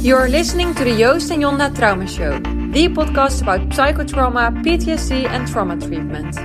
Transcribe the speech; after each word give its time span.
You're 0.00 0.28
listening 0.28 0.76
to 0.76 0.84
the 0.84 0.96
Joost 0.96 1.32
and 1.32 1.42
Yonda 1.42 1.74
Trauma 1.74 2.06
Show, 2.06 2.38
the 2.70 2.86
podcast 2.86 3.42
about 3.42 3.62
psychotrauma, 3.70 4.54
PTSD, 4.62 5.26
and 5.26 5.48
trauma 5.48 5.76
treatment. 5.76 6.36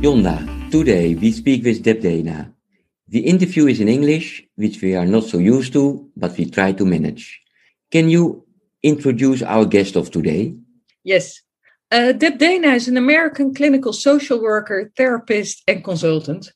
Yonda, 0.00 0.70
today 0.70 1.14
we 1.14 1.30
speak 1.32 1.62
with 1.62 1.82
Deb 1.82 2.00
Dana. 2.00 2.54
The 3.08 3.20
interview 3.20 3.66
is 3.66 3.80
in 3.80 3.88
English, 3.88 4.44
which 4.54 4.80
we 4.80 4.96
are 4.96 5.04
not 5.04 5.24
so 5.24 5.36
used 5.36 5.74
to, 5.74 6.08
but 6.16 6.38
we 6.38 6.48
try 6.48 6.72
to 6.72 6.86
manage. 6.86 7.38
Can 7.90 8.08
you 8.08 8.46
introduce 8.82 9.42
our 9.42 9.66
guest 9.66 9.96
of 9.96 10.10
today? 10.10 10.54
Yes. 11.04 11.42
Uh, 11.92 12.12
Deb 12.12 12.38
Dana 12.38 12.68
is 12.68 12.88
an 12.88 12.96
American 12.96 13.52
clinical 13.52 13.92
social 13.92 14.40
worker, 14.40 14.90
therapist, 14.96 15.62
and 15.68 15.84
consultant. 15.84 16.50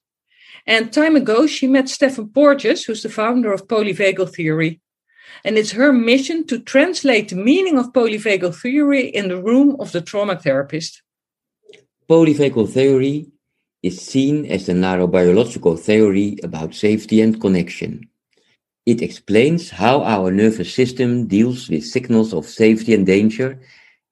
And 0.66 0.90
time 0.90 1.16
ago, 1.16 1.46
she 1.46 1.66
met 1.66 1.90
Stephen 1.90 2.30
Porges, 2.30 2.84
who's 2.84 3.02
the 3.02 3.10
founder 3.10 3.52
of 3.52 3.68
polyvagal 3.68 4.34
theory. 4.34 4.80
And 5.44 5.56
it's 5.56 5.72
her 5.72 5.92
mission 5.92 6.46
to 6.46 6.58
translate 6.58 7.28
the 7.28 7.36
meaning 7.36 7.78
of 7.78 7.92
polyvagal 7.92 8.54
theory 8.60 9.06
in 9.08 9.28
the 9.28 9.40
room 9.40 9.76
of 9.80 9.92
the 9.92 10.00
trauma 10.00 10.36
therapist. 10.36 11.02
Polyvagal 12.08 12.70
theory 12.70 13.26
is 13.82 14.00
seen 14.00 14.46
as 14.46 14.68
a 14.68 14.74
neurobiological 14.74 15.78
theory 15.78 16.38
about 16.42 16.74
safety 16.74 17.20
and 17.20 17.40
connection. 17.40 18.08
It 18.86 19.02
explains 19.02 19.70
how 19.70 20.02
our 20.02 20.30
nervous 20.30 20.74
system 20.74 21.26
deals 21.26 21.68
with 21.68 21.84
signals 21.84 22.32
of 22.34 22.46
safety 22.46 22.94
and 22.94 23.06
danger 23.06 23.60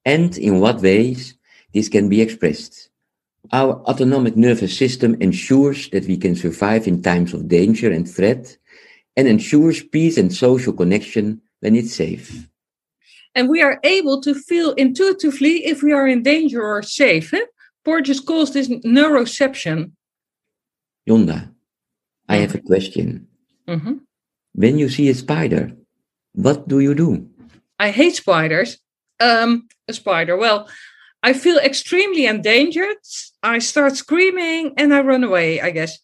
and 0.04 0.36
in 0.38 0.60
what 0.60 0.80
ways 0.80 1.34
this 1.74 1.88
can 1.88 2.08
be 2.08 2.20
expressed. 2.20 2.88
Our 3.52 3.74
autonomic 3.88 4.36
nervous 4.36 4.76
system 4.76 5.16
ensures 5.20 5.88
that 5.90 6.06
we 6.06 6.16
can 6.16 6.34
survive 6.34 6.86
in 6.86 7.02
times 7.02 7.32
of 7.34 7.48
danger 7.48 7.90
and 7.90 8.08
threat 8.08 8.56
and 9.18 9.26
ensures 9.26 9.82
peace 9.82 10.16
and 10.16 10.32
social 10.32 10.72
connection 10.72 11.42
when 11.58 11.74
it's 11.74 11.92
safe. 11.92 12.48
And 13.34 13.48
we 13.48 13.60
are 13.60 13.80
able 13.82 14.20
to 14.22 14.32
feel 14.32 14.70
intuitively 14.74 15.66
if 15.66 15.82
we 15.82 15.92
are 15.92 16.06
in 16.06 16.22
danger 16.22 16.62
or 16.62 16.82
safe. 16.84 17.34
Eh? 17.34 17.44
Porges 17.84 18.20
calls 18.20 18.52
this 18.52 18.68
neuroception. 18.68 19.90
Yonda, 21.08 21.50
I 22.28 22.36
have 22.36 22.54
a 22.54 22.60
question. 22.60 23.26
Mm-hmm. 23.66 23.94
When 24.52 24.78
you 24.78 24.88
see 24.88 25.08
a 25.08 25.14
spider, 25.14 25.72
what 26.34 26.68
do 26.68 26.78
you 26.78 26.94
do? 26.94 27.28
I 27.80 27.90
hate 27.90 28.14
spiders. 28.14 28.78
Um, 29.18 29.66
a 29.88 29.94
spider. 29.94 30.36
Well, 30.36 30.68
I 31.24 31.32
feel 31.32 31.58
extremely 31.58 32.26
endangered. 32.26 32.98
I 33.42 33.58
start 33.58 33.96
screaming 33.96 34.74
and 34.76 34.94
I 34.94 35.00
run 35.00 35.24
away, 35.24 35.60
I 35.60 35.70
guess. 35.70 35.98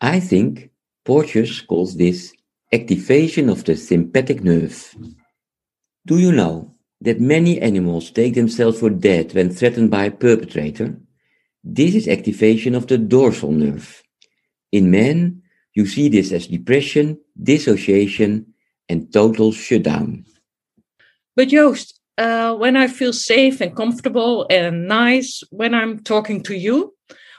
I 0.00 0.18
think 0.20 0.70
Porges 1.04 1.60
calls 1.60 1.96
this 1.96 2.32
activation 2.72 3.48
of 3.48 3.64
the 3.64 3.76
sympathetic 3.76 4.44
nerve. 4.44 4.94
Do 6.06 6.18
you 6.18 6.32
know 6.32 6.74
that 7.00 7.20
many 7.20 7.60
animals 7.60 8.10
take 8.10 8.34
themselves 8.34 8.80
for 8.80 8.90
dead 8.90 9.34
when 9.34 9.50
threatened 9.50 9.90
by 9.90 10.04
a 10.04 10.10
perpetrator? 10.10 10.98
This 11.64 11.94
is 11.94 12.08
activation 12.08 12.74
of 12.74 12.86
the 12.86 12.98
dorsal 12.98 13.52
nerve. 13.52 14.02
In 14.72 14.90
men, 14.90 15.42
you 15.74 15.86
see 15.86 16.08
this 16.08 16.32
as 16.32 16.46
depression, 16.46 17.18
dissociation, 17.42 18.54
and 18.88 19.12
total 19.12 19.52
shutdown. 19.52 20.24
But 21.36 21.48
Joost, 21.48 22.00
uh, 22.16 22.54
when 22.56 22.76
I 22.76 22.88
feel 22.88 23.12
safe 23.12 23.60
and 23.60 23.76
comfortable 23.76 24.46
and 24.50 24.88
nice 24.88 25.42
when 25.50 25.74
I'm 25.74 26.02
talking 26.02 26.42
to 26.44 26.54
you, 26.54 26.94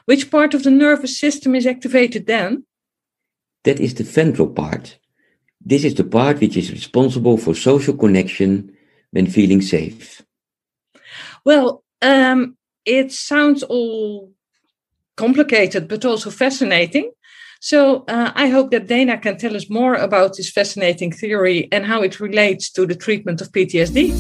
which 0.06 0.32
part 0.32 0.54
of 0.54 0.64
the 0.64 0.72
nervous 0.72 1.20
system 1.20 1.54
is 1.54 1.68
activated 1.68 2.26
then? 2.26 2.64
That 3.66 3.80
is 3.80 3.94
the 3.94 4.04
ventral 4.04 4.48
part. 4.48 4.98
This 5.62 5.84
is 5.84 5.96
the 5.96 6.06
part 6.06 6.40
which 6.40 6.56
is 6.56 6.72
responsible 6.72 7.38
for 7.38 7.54
social 7.54 7.96
connection 7.96 8.76
when 9.12 9.28
feeling 9.28 9.62
safe. 9.62 10.22
Well, 11.44 11.84
um, 12.02 12.56
it 12.86 13.12
sounds 13.12 13.64
all 13.64 14.32
complicated, 15.18 15.90
but 15.90 16.06
also 16.06 16.30
fascinating. 16.30 17.12
So 17.60 18.06
uh, 18.08 18.32
I 18.36 18.48
hope 18.48 18.72
that 18.72 18.88
Dana 18.88 19.18
can 19.18 19.38
tell 19.38 19.54
us 19.54 19.70
more 19.70 19.96
about 19.96 20.38
this 20.38 20.50
fascinating 20.50 21.12
theory 21.12 21.68
and 21.74 21.86
how 21.86 22.02
it 22.04 22.22
relates 22.22 22.72
to 22.72 22.86
the 22.86 22.96
treatment 22.96 23.42
of 23.42 23.52
PTSD. 23.52 24.16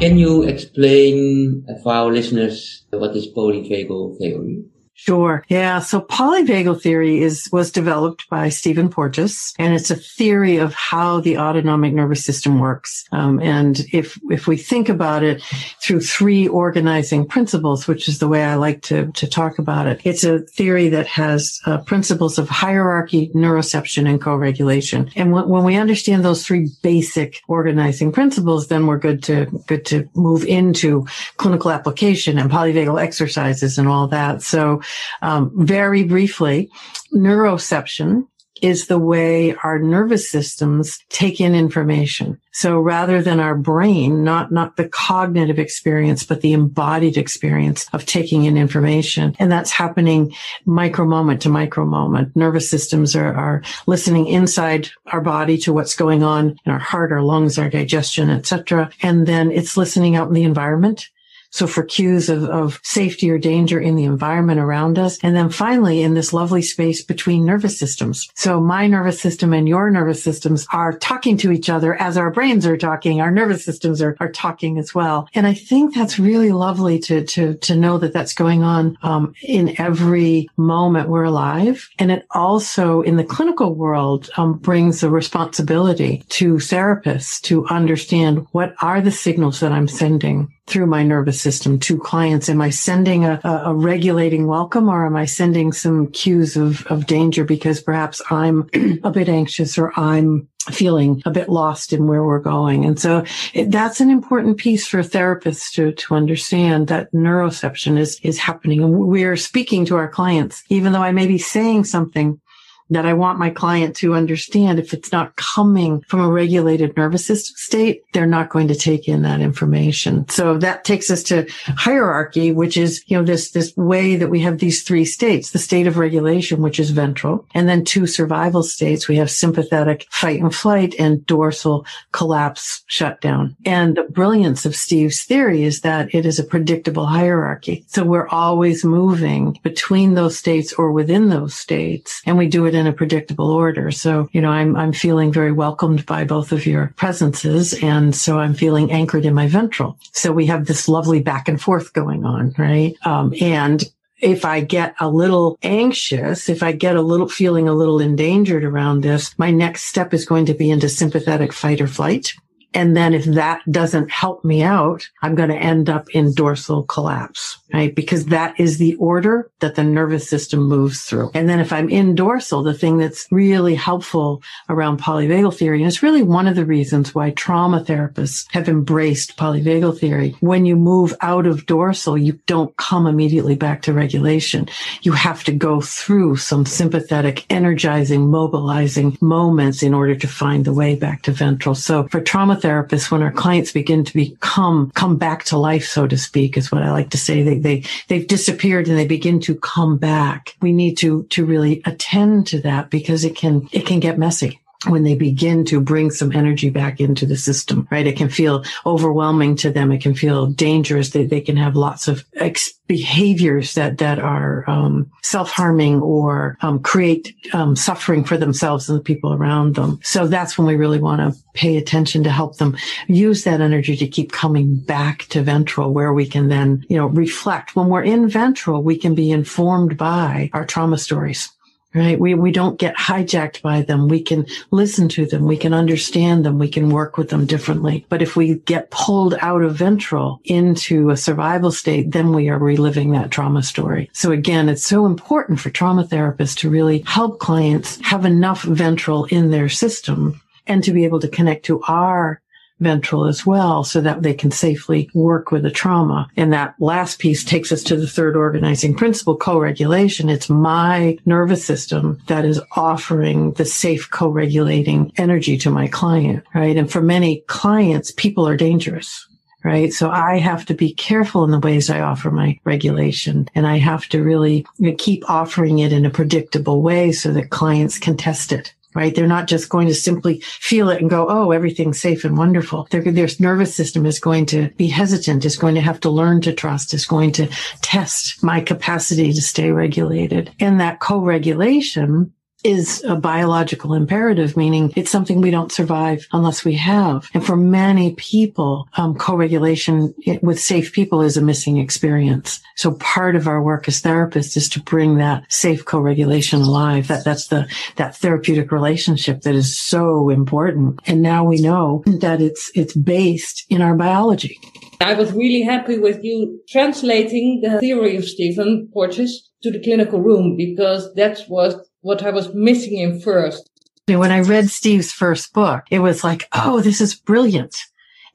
Can 0.00 0.16
you 0.16 0.42
explain 0.44 1.66
for 1.82 1.92
our 1.92 2.10
listeners 2.10 2.86
what 2.90 3.14
is 3.14 3.28
polyvagal 3.28 4.18
theory? 4.18 4.64
Sure. 4.96 5.44
Yeah. 5.48 5.80
So 5.80 6.00
polyvagal 6.00 6.80
theory 6.80 7.20
is, 7.20 7.48
was 7.52 7.72
developed 7.72 8.30
by 8.30 8.48
Stephen 8.48 8.88
Porges 8.88 9.52
and 9.58 9.74
it's 9.74 9.90
a 9.90 9.96
theory 9.96 10.58
of 10.58 10.72
how 10.72 11.20
the 11.20 11.36
autonomic 11.36 11.92
nervous 11.92 12.24
system 12.24 12.60
works. 12.60 13.04
Um, 13.10 13.40
and 13.40 13.80
if, 13.92 14.18
if 14.30 14.46
we 14.46 14.56
think 14.56 14.88
about 14.88 15.24
it 15.24 15.42
through 15.82 16.00
three 16.00 16.46
organizing 16.46 17.26
principles, 17.26 17.88
which 17.88 18.08
is 18.08 18.20
the 18.20 18.28
way 18.28 18.44
I 18.44 18.54
like 18.54 18.82
to, 18.82 19.10
to 19.12 19.26
talk 19.26 19.58
about 19.58 19.88
it, 19.88 20.00
it's 20.04 20.22
a 20.22 20.38
theory 20.38 20.88
that 20.90 21.08
has 21.08 21.60
uh, 21.66 21.78
principles 21.78 22.38
of 22.38 22.48
hierarchy, 22.48 23.30
neuroception, 23.34 24.08
and 24.08 24.20
co-regulation. 24.20 25.10
And 25.16 25.34
w- 25.34 25.52
when 25.52 25.64
we 25.64 25.74
understand 25.74 26.24
those 26.24 26.46
three 26.46 26.68
basic 26.82 27.42
organizing 27.48 28.12
principles, 28.12 28.68
then 28.68 28.86
we're 28.86 28.98
good 28.98 29.24
to, 29.24 29.46
good 29.66 29.84
to 29.86 30.08
move 30.14 30.44
into 30.44 31.04
clinical 31.36 31.72
application 31.72 32.38
and 32.38 32.48
polyvagal 32.48 33.02
exercises 33.02 33.76
and 33.76 33.88
all 33.88 34.06
that. 34.06 34.40
So 34.40 34.82
um, 35.22 35.50
very 35.54 36.04
briefly, 36.04 36.70
neuroception 37.12 38.26
is 38.62 38.86
the 38.86 38.98
way 38.98 39.54
our 39.56 39.78
nervous 39.78 40.30
systems 40.30 40.98
take 41.08 41.40
in 41.40 41.54
information. 41.54 42.40
So 42.52 42.78
rather 42.78 43.20
than 43.20 43.40
our 43.40 43.56
brain, 43.56 44.22
not, 44.22 44.52
not 44.52 44.76
the 44.76 44.88
cognitive 44.88 45.58
experience, 45.58 46.24
but 46.24 46.40
the 46.40 46.52
embodied 46.52 47.16
experience 47.16 47.86
of 47.92 48.06
taking 48.06 48.44
in 48.44 48.56
information. 48.56 49.34
And 49.38 49.50
that's 49.50 49.70
happening 49.70 50.34
micro 50.64 51.04
moment 51.04 51.42
to 51.42 51.48
micro 51.48 51.84
moment. 51.84 52.34
Nervous 52.36 52.70
systems 52.70 53.16
are, 53.16 53.34
are 53.34 53.62
listening 53.86 54.28
inside 54.28 54.88
our 55.06 55.20
body 55.20 55.58
to 55.58 55.72
what's 55.72 55.96
going 55.96 56.22
on 56.22 56.56
in 56.64 56.72
our 56.72 56.78
heart, 56.78 57.12
our 57.12 57.22
lungs, 57.22 57.58
our 57.58 57.68
digestion, 57.68 58.30
etc. 58.30 58.88
And 59.02 59.26
then 59.26 59.50
it's 59.50 59.76
listening 59.76 60.16
out 60.16 60.28
in 60.28 60.34
the 60.34 60.44
environment 60.44 61.10
so 61.54 61.68
for 61.68 61.84
cues 61.84 62.28
of, 62.28 62.42
of 62.44 62.80
safety 62.82 63.30
or 63.30 63.38
danger 63.38 63.78
in 63.78 63.94
the 63.94 64.02
environment 64.02 64.58
around 64.58 64.98
us. 64.98 65.18
And 65.22 65.36
then 65.36 65.50
finally, 65.50 66.02
in 66.02 66.14
this 66.14 66.32
lovely 66.32 66.62
space 66.62 67.00
between 67.00 67.44
nervous 67.44 67.78
systems. 67.78 68.28
So 68.34 68.60
my 68.60 68.88
nervous 68.88 69.20
system 69.20 69.52
and 69.52 69.68
your 69.68 69.88
nervous 69.88 70.20
systems 70.20 70.66
are 70.72 70.98
talking 70.98 71.36
to 71.38 71.52
each 71.52 71.70
other 71.70 71.94
as 71.94 72.16
our 72.16 72.32
brains 72.32 72.66
are 72.66 72.76
talking. 72.76 73.20
Our 73.20 73.30
nervous 73.30 73.64
systems 73.64 74.02
are, 74.02 74.16
are 74.18 74.32
talking 74.32 74.78
as 74.78 74.96
well. 74.96 75.28
And 75.32 75.46
I 75.46 75.54
think 75.54 75.94
that's 75.94 76.18
really 76.18 76.50
lovely 76.50 76.98
to, 77.00 77.24
to, 77.24 77.54
to 77.54 77.76
know 77.76 77.98
that 77.98 78.12
that's 78.12 78.34
going 78.34 78.64
on, 78.64 78.98
um, 79.04 79.32
in 79.40 79.80
every 79.80 80.48
moment 80.56 81.08
we're 81.08 81.22
alive. 81.22 81.88
And 82.00 82.10
it 82.10 82.26
also 82.32 83.02
in 83.02 83.16
the 83.16 83.22
clinical 83.22 83.76
world, 83.76 84.28
um, 84.36 84.54
brings 84.54 85.04
a 85.04 85.08
responsibility 85.08 86.24
to 86.30 86.54
therapists 86.54 87.40
to 87.42 87.64
understand 87.68 88.44
what 88.50 88.74
are 88.82 89.00
the 89.00 89.12
signals 89.12 89.60
that 89.60 89.70
I'm 89.70 89.86
sending 89.86 90.50
through 90.66 90.86
my 90.86 91.02
nervous 91.02 91.40
system 91.40 91.78
to 91.80 91.98
clients? 91.98 92.48
Am 92.48 92.60
I 92.60 92.70
sending 92.70 93.24
a, 93.24 93.40
a, 93.44 93.74
regulating 93.74 94.46
welcome 94.46 94.88
or 94.88 95.04
am 95.06 95.16
I 95.16 95.26
sending 95.26 95.72
some 95.72 96.08
cues 96.08 96.56
of, 96.56 96.86
of 96.86 97.06
danger 97.06 97.44
because 97.44 97.80
perhaps 97.80 98.22
I'm 98.30 98.68
a 99.04 99.10
bit 99.10 99.28
anxious 99.28 99.76
or 99.76 99.92
I'm 99.98 100.48
feeling 100.70 101.22
a 101.26 101.30
bit 101.30 101.48
lost 101.48 101.92
in 101.92 102.06
where 102.06 102.24
we're 102.24 102.38
going. 102.38 102.84
And 102.84 102.98
so 102.98 103.24
it, 103.52 103.70
that's 103.70 104.00
an 104.00 104.10
important 104.10 104.56
piece 104.56 104.86
for 104.86 105.00
therapists 105.00 105.72
to, 105.74 105.92
to 105.92 106.14
understand 106.14 106.88
that 106.88 107.12
neuroception 107.12 107.98
is, 107.98 108.18
is 108.22 108.38
happening. 108.38 108.82
And 108.82 108.94
we're 108.94 109.36
speaking 109.36 109.84
to 109.86 109.96
our 109.96 110.08
clients, 110.08 110.62
even 110.70 110.92
though 110.92 111.02
I 111.02 111.12
may 111.12 111.26
be 111.26 111.38
saying 111.38 111.84
something 111.84 112.40
that 112.90 113.06
I 113.06 113.14
want 113.14 113.38
my 113.38 113.50
client 113.50 113.96
to 113.96 114.14
understand 114.14 114.78
if 114.78 114.92
it's 114.92 115.12
not 115.12 115.36
coming 115.36 116.02
from 116.02 116.20
a 116.20 116.30
regulated 116.30 116.96
nervous 116.96 117.26
system 117.26 117.54
state, 117.56 118.04
they're 118.12 118.26
not 118.26 118.50
going 118.50 118.68
to 118.68 118.74
take 118.74 119.08
in 119.08 119.22
that 119.22 119.40
information. 119.40 120.28
So 120.28 120.58
that 120.58 120.84
takes 120.84 121.10
us 121.10 121.22
to 121.24 121.46
hierarchy, 121.76 122.52
which 122.52 122.76
is, 122.76 123.02
you 123.06 123.16
know, 123.16 123.24
this, 123.24 123.50
this 123.50 123.74
way 123.76 124.16
that 124.16 124.30
we 124.30 124.40
have 124.40 124.58
these 124.58 124.82
three 124.82 125.04
states, 125.04 125.50
the 125.50 125.58
state 125.58 125.86
of 125.86 125.98
regulation, 125.98 126.62
which 126.62 126.78
is 126.78 126.90
ventral, 126.90 127.46
and 127.54 127.68
then 127.68 127.84
two 127.84 128.06
survival 128.06 128.62
states. 128.62 129.08
We 129.08 129.16
have 129.16 129.30
sympathetic 129.30 130.06
fight 130.10 130.40
and 130.40 130.54
flight 130.54 130.94
and 130.98 131.24
dorsal 131.26 131.86
collapse 132.12 132.82
shutdown. 132.86 133.56
And 133.64 133.96
the 133.96 134.04
brilliance 134.04 134.66
of 134.66 134.76
Steve's 134.76 135.22
theory 135.22 135.62
is 135.62 135.80
that 135.80 136.14
it 136.14 136.26
is 136.26 136.38
a 136.38 136.44
predictable 136.44 137.06
hierarchy. 137.06 137.84
So 137.88 138.04
we're 138.04 138.28
always 138.28 138.84
moving 138.84 139.58
between 139.62 140.14
those 140.14 140.38
states 140.38 140.72
or 140.74 140.92
within 140.92 141.28
those 141.28 141.54
states. 141.54 142.20
And 142.26 142.36
we 142.36 142.46
do 142.46 142.66
it 142.66 142.73
in 142.74 142.86
a 142.86 142.92
predictable 142.92 143.50
order. 143.50 143.90
So, 143.90 144.28
you 144.32 144.40
know, 144.40 144.50
I'm, 144.50 144.76
I'm 144.76 144.92
feeling 144.92 145.32
very 145.32 145.52
welcomed 145.52 146.06
by 146.06 146.24
both 146.24 146.52
of 146.52 146.66
your 146.66 146.92
presences. 146.96 147.74
And 147.82 148.14
so 148.14 148.38
I'm 148.38 148.54
feeling 148.54 148.92
anchored 148.92 149.24
in 149.24 149.34
my 149.34 149.48
ventral. 149.48 149.98
So 150.12 150.32
we 150.32 150.46
have 150.46 150.66
this 150.66 150.88
lovely 150.88 151.20
back 151.20 151.48
and 151.48 151.60
forth 151.60 151.92
going 151.92 152.24
on, 152.24 152.54
right? 152.58 152.94
Um, 153.04 153.34
and 153.40 153.84
if 154.20 154.44
I 154.44 154.60
get 154.60 154.94
a 155.00 155.08
little 155.08 155.58
anxious, 155.62 156.48
if 156.48 156.62
I 156.62 156.72
get 156.72 156.96
a 156.96 157.02
little 157.02 157.28
feeling 157.28 157.68
a 157.68 157.74
little 157.74 158.00
endangered 158.00 158.64
around 158.64 159.02
this, 159.02 159.36
my 159.38 159.50
next 159.50 159.84
step 159.84 160.14
is 160.14 160.24
going 160.24 160.46
to 160.46 160.54
be 160.54 160.70
into 160.70 160.88
sympathetic 160.88 161.52
fight 161.52 161.80
or 161.80 161.86
flight. 161.86 162.32
And 162.74 162.96
then 162.96 163.14
if 163.14 163.24
that 163.24 163.62
doesn't 163.70 164.10
help 164.10 164.44
me 164.44 164.62
out, 164.62 165.08
I'm 165.22 165.34
going 165.34 165.48
to 165.48 165.56
end 165.56 165.88
up 165.88 166.10
in 166.10 166.34
dorsal 166.34 166.82
collapse, 166.82 167.58
right? 167.72 167.94
Because 167.94 168.26
that 168.26 168.58
is 168.58 168.78
the 168.78 168.96
order 168.96 169.50
that 169.60 169.76
the 169.76 169.84
nervous 169.84 170.28
system 170.28 170.64
moves 170.64 171.02
through. 171.02 171.30
And 171.34 171.48
then 171.48 171.60
if 171.60 171.72
I'm 171.72 171.88
in 171.88 172.14
dorsal, 172.14 172.62
the 172.62 172.74
thing 172.74 172.98
that's 172.98 173.28
really 173.30 173.74
helpful 173.74 174.42
around 174.68 175.00
polyvagal 175.00 175.56
theory, 175.56 175.78
and 175.78 175.86
it's 175.86 176.02
really 176.02 176.22
one 176.22 176.48
of 176.48 176.56
the 176.56 176.66
reasons 176.66 177.14
why 177.14 177.30
trauma 177.30 177.80
therapists 177.80 178.46
have 178.52 178.68
embraced 178.68 179.36
polyvagal 179.36 179.98
theory. 179.98 180.36
When 180.40 180.66
you 180.66 180.76
move 180.76 181.14
out 181.20 181.46
of 181.46 181.66
dorsal, 181.66 182.18
you 182.18 182.40
don't 182.46 182.76
come 182.76 183.06
immediately 183.06 183.54
back 183.54 183.82
to 183.82 183.92
regulation. 183.92 184.68
You 185.02 185.12
have 185.12 185.44
to 185.44 185.52
go 185.52 185.80
through 185.80 186.36
some 186.36 186.66
sympathetic, 186.66 187.46
energizing, 187.50 188.30
mobilizing 188.30 189.16
moments 189.20 189.82
in 189.82 189.94
order 189.94 190.16
to 190.16 190.26
find 190.26 190.64
the 190.64 190.72
way 190.72 190.96
back 190.96 191.22
to 191.22 191.32
ventral. 191.32 191.74
So 191.74 192.08
for 192.08 192.20
trauma 192.20 192.56
therapists, 192.64 193.10
when 193.10 193.22
our 193.22 193.30
clients 193.30 193.72
begin 193.72 194.04
to 194.04 194.14
become, 194.14 194.90
come 194.94 195.16
back 195.16 195.44
to 195.44 195.58
life, 195.58 195.86
so 195.86 196.06
to 196.06 196.16
speak, 196.16 196.56
is 196.56 196.72
what 196.72 196.82
I 196.82 196.90
like 196.90 197.10
to 197.10 197.18
say. 197.18 197.42
They, 197.42 197.58
they, 197.58 197.84
they've 198.08 198.26
disappeared 198.26 198.88
and 198.88 198.98
they 198.98 199.06
begin 199.06 199.40
to 199.40 199.54
come 199.56 199.98
back. 199.98 200.56
We 200.62 200.72
need 200.72 200.96
to, 200.98 201.24
to 201.24 201.44
really 201.44 201.82
attend 201.84 202.46
to 202.48 202.60
that 202.62 202.90
because 202.90 203.24
it 203.24 203.36
can, 203.36 203.68
it 203.72 203.86
can 203.86 204.00
get 204.00 204.18
messy 204.18 204.60
when 204.86 205.04
they 205.04 205.14
begin 205.14 205.64
to 205.66 205.80
bring 205.80 206.10
some 206.10 206.32
energy 206.32 206.70
back 206.70 207.00
into 207.00 207.26
the 207.26 207.36
system, 207.36 207.88
right? 207.90 208.06
It 208.06 208.16
can 208.16 208.28
feel 208.28 208.64
overwhelming 208.84 209.56
to 209.56 209.70
them. 209.70 209.92
It 209.92 210.02
can 210.02 210.14
feel 210.14 210.46
dangerous. 210.46 211.10
They, 211.10 211.24
they 211.24 211.40
can 211.40 211.56
have 211.56 211.76
lots 211.76 212.08
of 212.08 212.24
ex- 212.34 212.72
behaviors 212.86 213.74
that, 213.74 213.98
that 213.98 214.18
are, 214.18 214.68
um, 214.68 215.10
self-harming 215.22 216.02
or, 216.02 216.58
um, 216.60 216.80
create, 216.80 217.34
um, 217.52 217.74
suffering 217.74 218.24
for 218.24 218.36
themselves 218.36 218.88
and 218.88 218.98
the 218.98 219.02
people 219.02 219.32
around 219.32 219.74
them. 219.74 219.98
So 220.02 220.26
that's 220.26 220.58
when 220.58 220.66
we 220.66 220.76
really 220.76 221.00
want 221.00 221.20
to 221.20 221.38
pay 221.54 221.76
attention 221.76 222.24
to 222.24 222.30
help 222.30 222.58
them 222.58 222.76
use 223.06 223.44
that 223.44 223.60
energy 223.60 223.96
to 223.96 224.06
keep 224.06 224.32
coming 224.32 224.76
back 224.76 225.24
to 225.30 225.42
ventral 225.42 225.94
where 225.94 226.12
we 226.12 226.26
can 226.26 226.48
then, 226.48 226.84
you 226.88 226.96
know, 226.96 227.06
reflect. 227.06 227.74
When 227.74 227.88
we're 227.88 228.02
in 228.02 228.28
ventral, 228.28 228.82
we 228.82 228.98
can 228.98 229.14
be 229.14 229.30
informed 229.30 229.96
by 229.96 230.50
our 230.52 230.66
trauma 230.66 230.98
stories 230.98 231.50
right? 231.94 232.18
We, 232.18 232.34
we 232.34 232.50
don't 232.50 232.78
get 232.78 232.96
hijacked 232.96 233.62
by 233.62 233.82
them. 233.82 234.08
We 234.08 234.20
can 234.22 234.46
listen 234.70 235.08
to 235.10 235.26
them. 235.26 235.44
We 235.44 235.56
can 235.56 235.72
understand 235.72 236.44
them. 236.44 236.58
We 236.58 236.68
can 236.68 236.90
work 236.90 237.16
with 237.16 237.30
them 237.30 237.46
differently. 237.46 238.04
But 238.08 238.22
if 238.22 238.36
we 238.36 238.56
get 238.56 238.90
pulled 238.90 239.34
out 239.40 239.62
of 239.62 239.76
ventral 239.76 240.40
into 240.44 241.10
a 241.10 241.16
survival 241.16 241.70
state, 241.70 242.10
then 242.10 242.32
we 242.32 242.48
are 242.48 242.58
reliving 242.58 243.12
that 243.12 243.30
trauma 243.30 243.62
story. 243.62 244.10
So 244.12 244.32
again, 244.32 244.68
it's 244.68 244.84
so 244.84 245.06
important 245.06 245.60
for 245.60 245.70
trauma 245.70 246.04
therapists 246.04 246.56
to 246.58 246.70
really 246.70 247.04
help 247.06 247.38
clients 247.38 248.00
have 248.02 248.24
enough 248.24 248.62
ventral 248.62 249.26
in 249.26 249.50
their 249.50 249.68
system 249.68 250.40
and 250.66 250.82
to 250.82 250.92
be 250.92 251.04
able 251.04 251.20
to 251.20 251.28
connect 251.28 251.66
to 251.66 251.82
our 251.82 252.40
ventral 252.80 253.24
as 253.26 253.46
well 253.46 253.84
so 253.84 254.00
that 254.00 254.22
they 254.22 254.34
can 254.34 254.50
safely 254.50 255.08
work 255.14 255.50
with 255.50 255.62
the 255.62 255.70
trauma. 255.70 256.28
And 256.36 256.52
that 256.52 256.74
last 256.78 257.18
piece 257.18 257.44
takes 257.44 257.72
us 257.72 257.82
to 257.84 257.96
the 257.96 258.06
third 258.06 258.36
organizing 258.36 258.94
principle, 258.94 259.36
co-regulation. 259.36 260.28
It's 260.28 260.50
my 260.50 261.18
nervous 261.24 261.64
system 261.64 262.20
that 262.26 262.44
is 262.44 262.60
offering 262.72 263.52
the 263.52 263.64
safe 263.64 264.10
co-regulating 264.10 265.12
energy 265.16 265.56
to 265.58 265.70
my 265.70 265.88
client, 265.88 266.44
right? 266.54 266.76
And 266.76 266.90
for 266.90 267.00
many 267.00 267.42
clients, 267.46 268.10
people 268.10 268.46
are 268.46 268.56
dangerous 268.56 269.26
right? 269.64 269.94
So 269.94 270.10
I 270.10 270.38
have 270.38 270.66
to 270.66 270.74
be 270.74 270.92
careful 270.92 271.42
in 271.42 271.50
the 271.50 271.58
ways 271.58 271.88
I 271.88 272.00
offer 272.00 272.30
my 272.30 272.60
regulation 272.64 273.48
and 273.54 273.66
I 273.66 273.78
have 273.78 274.06
to 274.10 274.22
really 274.22 274.66
keep 274.98 275.28
offering 275.28 275.78
it 275.78 275.90
in 275.90 276.04
a 276.04 276.10
predictable 276.10 276.82
way 276.82 277.12
so 277.12 277.32
that 277.32 277.48
clients 277.48 277.98
can 277.98 278.16
test 278.16 278.52
it 278.52 278.74
right? 278.94 279.14
They're 279.14 279.26
not 279.26 279.46
just 279.46 279.68
going 279.68 279.88
to 279.88 279.94
simply 279.94 280.40
feel 280.40 280.90
it 280.90 281.00
and 281.00 281.10
go, 281.10 281.26
oh, 281.28 281.50
everything's 281.50 282.00
safe 282.00 282.24
and 282.24 282.36
wonderful. 282.36 282.86
Their, 282.90 283.02
their 283.02 283.28
nervous 283.38 283.74
system 283.74 284.04
is 284.06 284.20
going 284.20 284.46
to 284.46 284.68
be 284.76 284.88
hesitant, 284.88 285.44
is 285.44 285.56
going 285.56 285.74
to 285.76 285.80
have 285.80 286.00
to 286.00 286.10
learn 286.10 286.40
to 286.42 286.52
trust, 286.52 286.94
is 286.94 287.06
going 287.06 287.32
to 287.32 287.48
test 287.80 288.42
my 288.42 288.60
capacity 288.60 289.32
to 289.32 289.40
stay 289.40 289.70
regulated. 289.70 290.54
And 290.60 290.80
that 290.80 291.00
co-regulation 291.00 292.32
is 292.64 293.04
a 293.04 293.14
biological 293.14 293.92
imperative, 293.92 294.56
meaning 294.56 294.92
it's 294.96 295.10
something 295.10 295.40
we 295.40 295.50
don't 295.50 295.70
survive 295.70 296.26
unless 296.32 296.64
we 296.64 296.74
have. 296.74 297.28
And 297.34 297.44
for 297.44 297.56
many 297.56 298.14
people, 298.14 298.88
um, 298.96 299.14
co-regulation 299.14 300.14
with 300.42 300.58
safe 300.58 300.92
people 300.92 301.20
is 301.20 301.36
a 301.36 301.42
missing 301.42 301.76
experience. 301.76 302.60
So 302.76 302.92
part 302.92 303.36
of 303.36 303.46
our 303.46 303.62
work 303.62 303.86
as 303.86 304.00
therapists 304.00 304.56
is 304.56 304.68
to 304.70 304.80
bring 304.80 305.18
that 305.18 305.44
safe 305.52 305.84
co-regulation 305.84 306.62
alive. 306.62 307.08
That 307.08 307.24
that's 307.24 307.48
the 307.48 307.68
that 307.96 308.16
therapeutic 308.16 308.72
relationship 308.72 309.42
that 309.42 309.54
is 309.54 309.78
so 309.78 310.30
important. 310.30 311.00
And 311.06 311.22
now 311.22 311.44
we 311.44 311.60
know 311.60 312.02
that 312.06 312.40
it's 312.40 312.70
it's 312.74 312.96
based 312.96 313.66
in 313.68 313.82
our 313.82 313.94
biology. 313.94 314.58
I 315.00 315.14
was 315.14 315.32
really 315.32 315.62
happy 315.62 315.98
with 315.98 316.24
you 316.24 316.60
translating 316.68 317.60
the 317.62 317.78
theory 317.78 318.16
of 318.16 318.24
Stephen 318.24 318.88
Porges 318.92 319.50
to 319.62 319.70
the 319.70 319.82
clinical 319.82 320.20
room 320.20 320.56
because 320.56 321.12
that 321.14 321.42
was 321.48 321.74
what 322.04 322.22
I 322.22 322.30
was 322.30 322.54
missing 322.54 322.98
in 322.98 323.18
first. 323.18 323.70
When 324.06 324.30
I 324.30 324.40
read 324.40 324.68
Steve's 324.68 325.10
first 325.10 325.54
book, 325.54 325.84
it 325.90 326.00
was 326.00 326.22
like, 326.22 326.46
oh, 326.52 326.80
this 326.82 327.00
is 327.00 327.14
brilliant. 327.14 327.74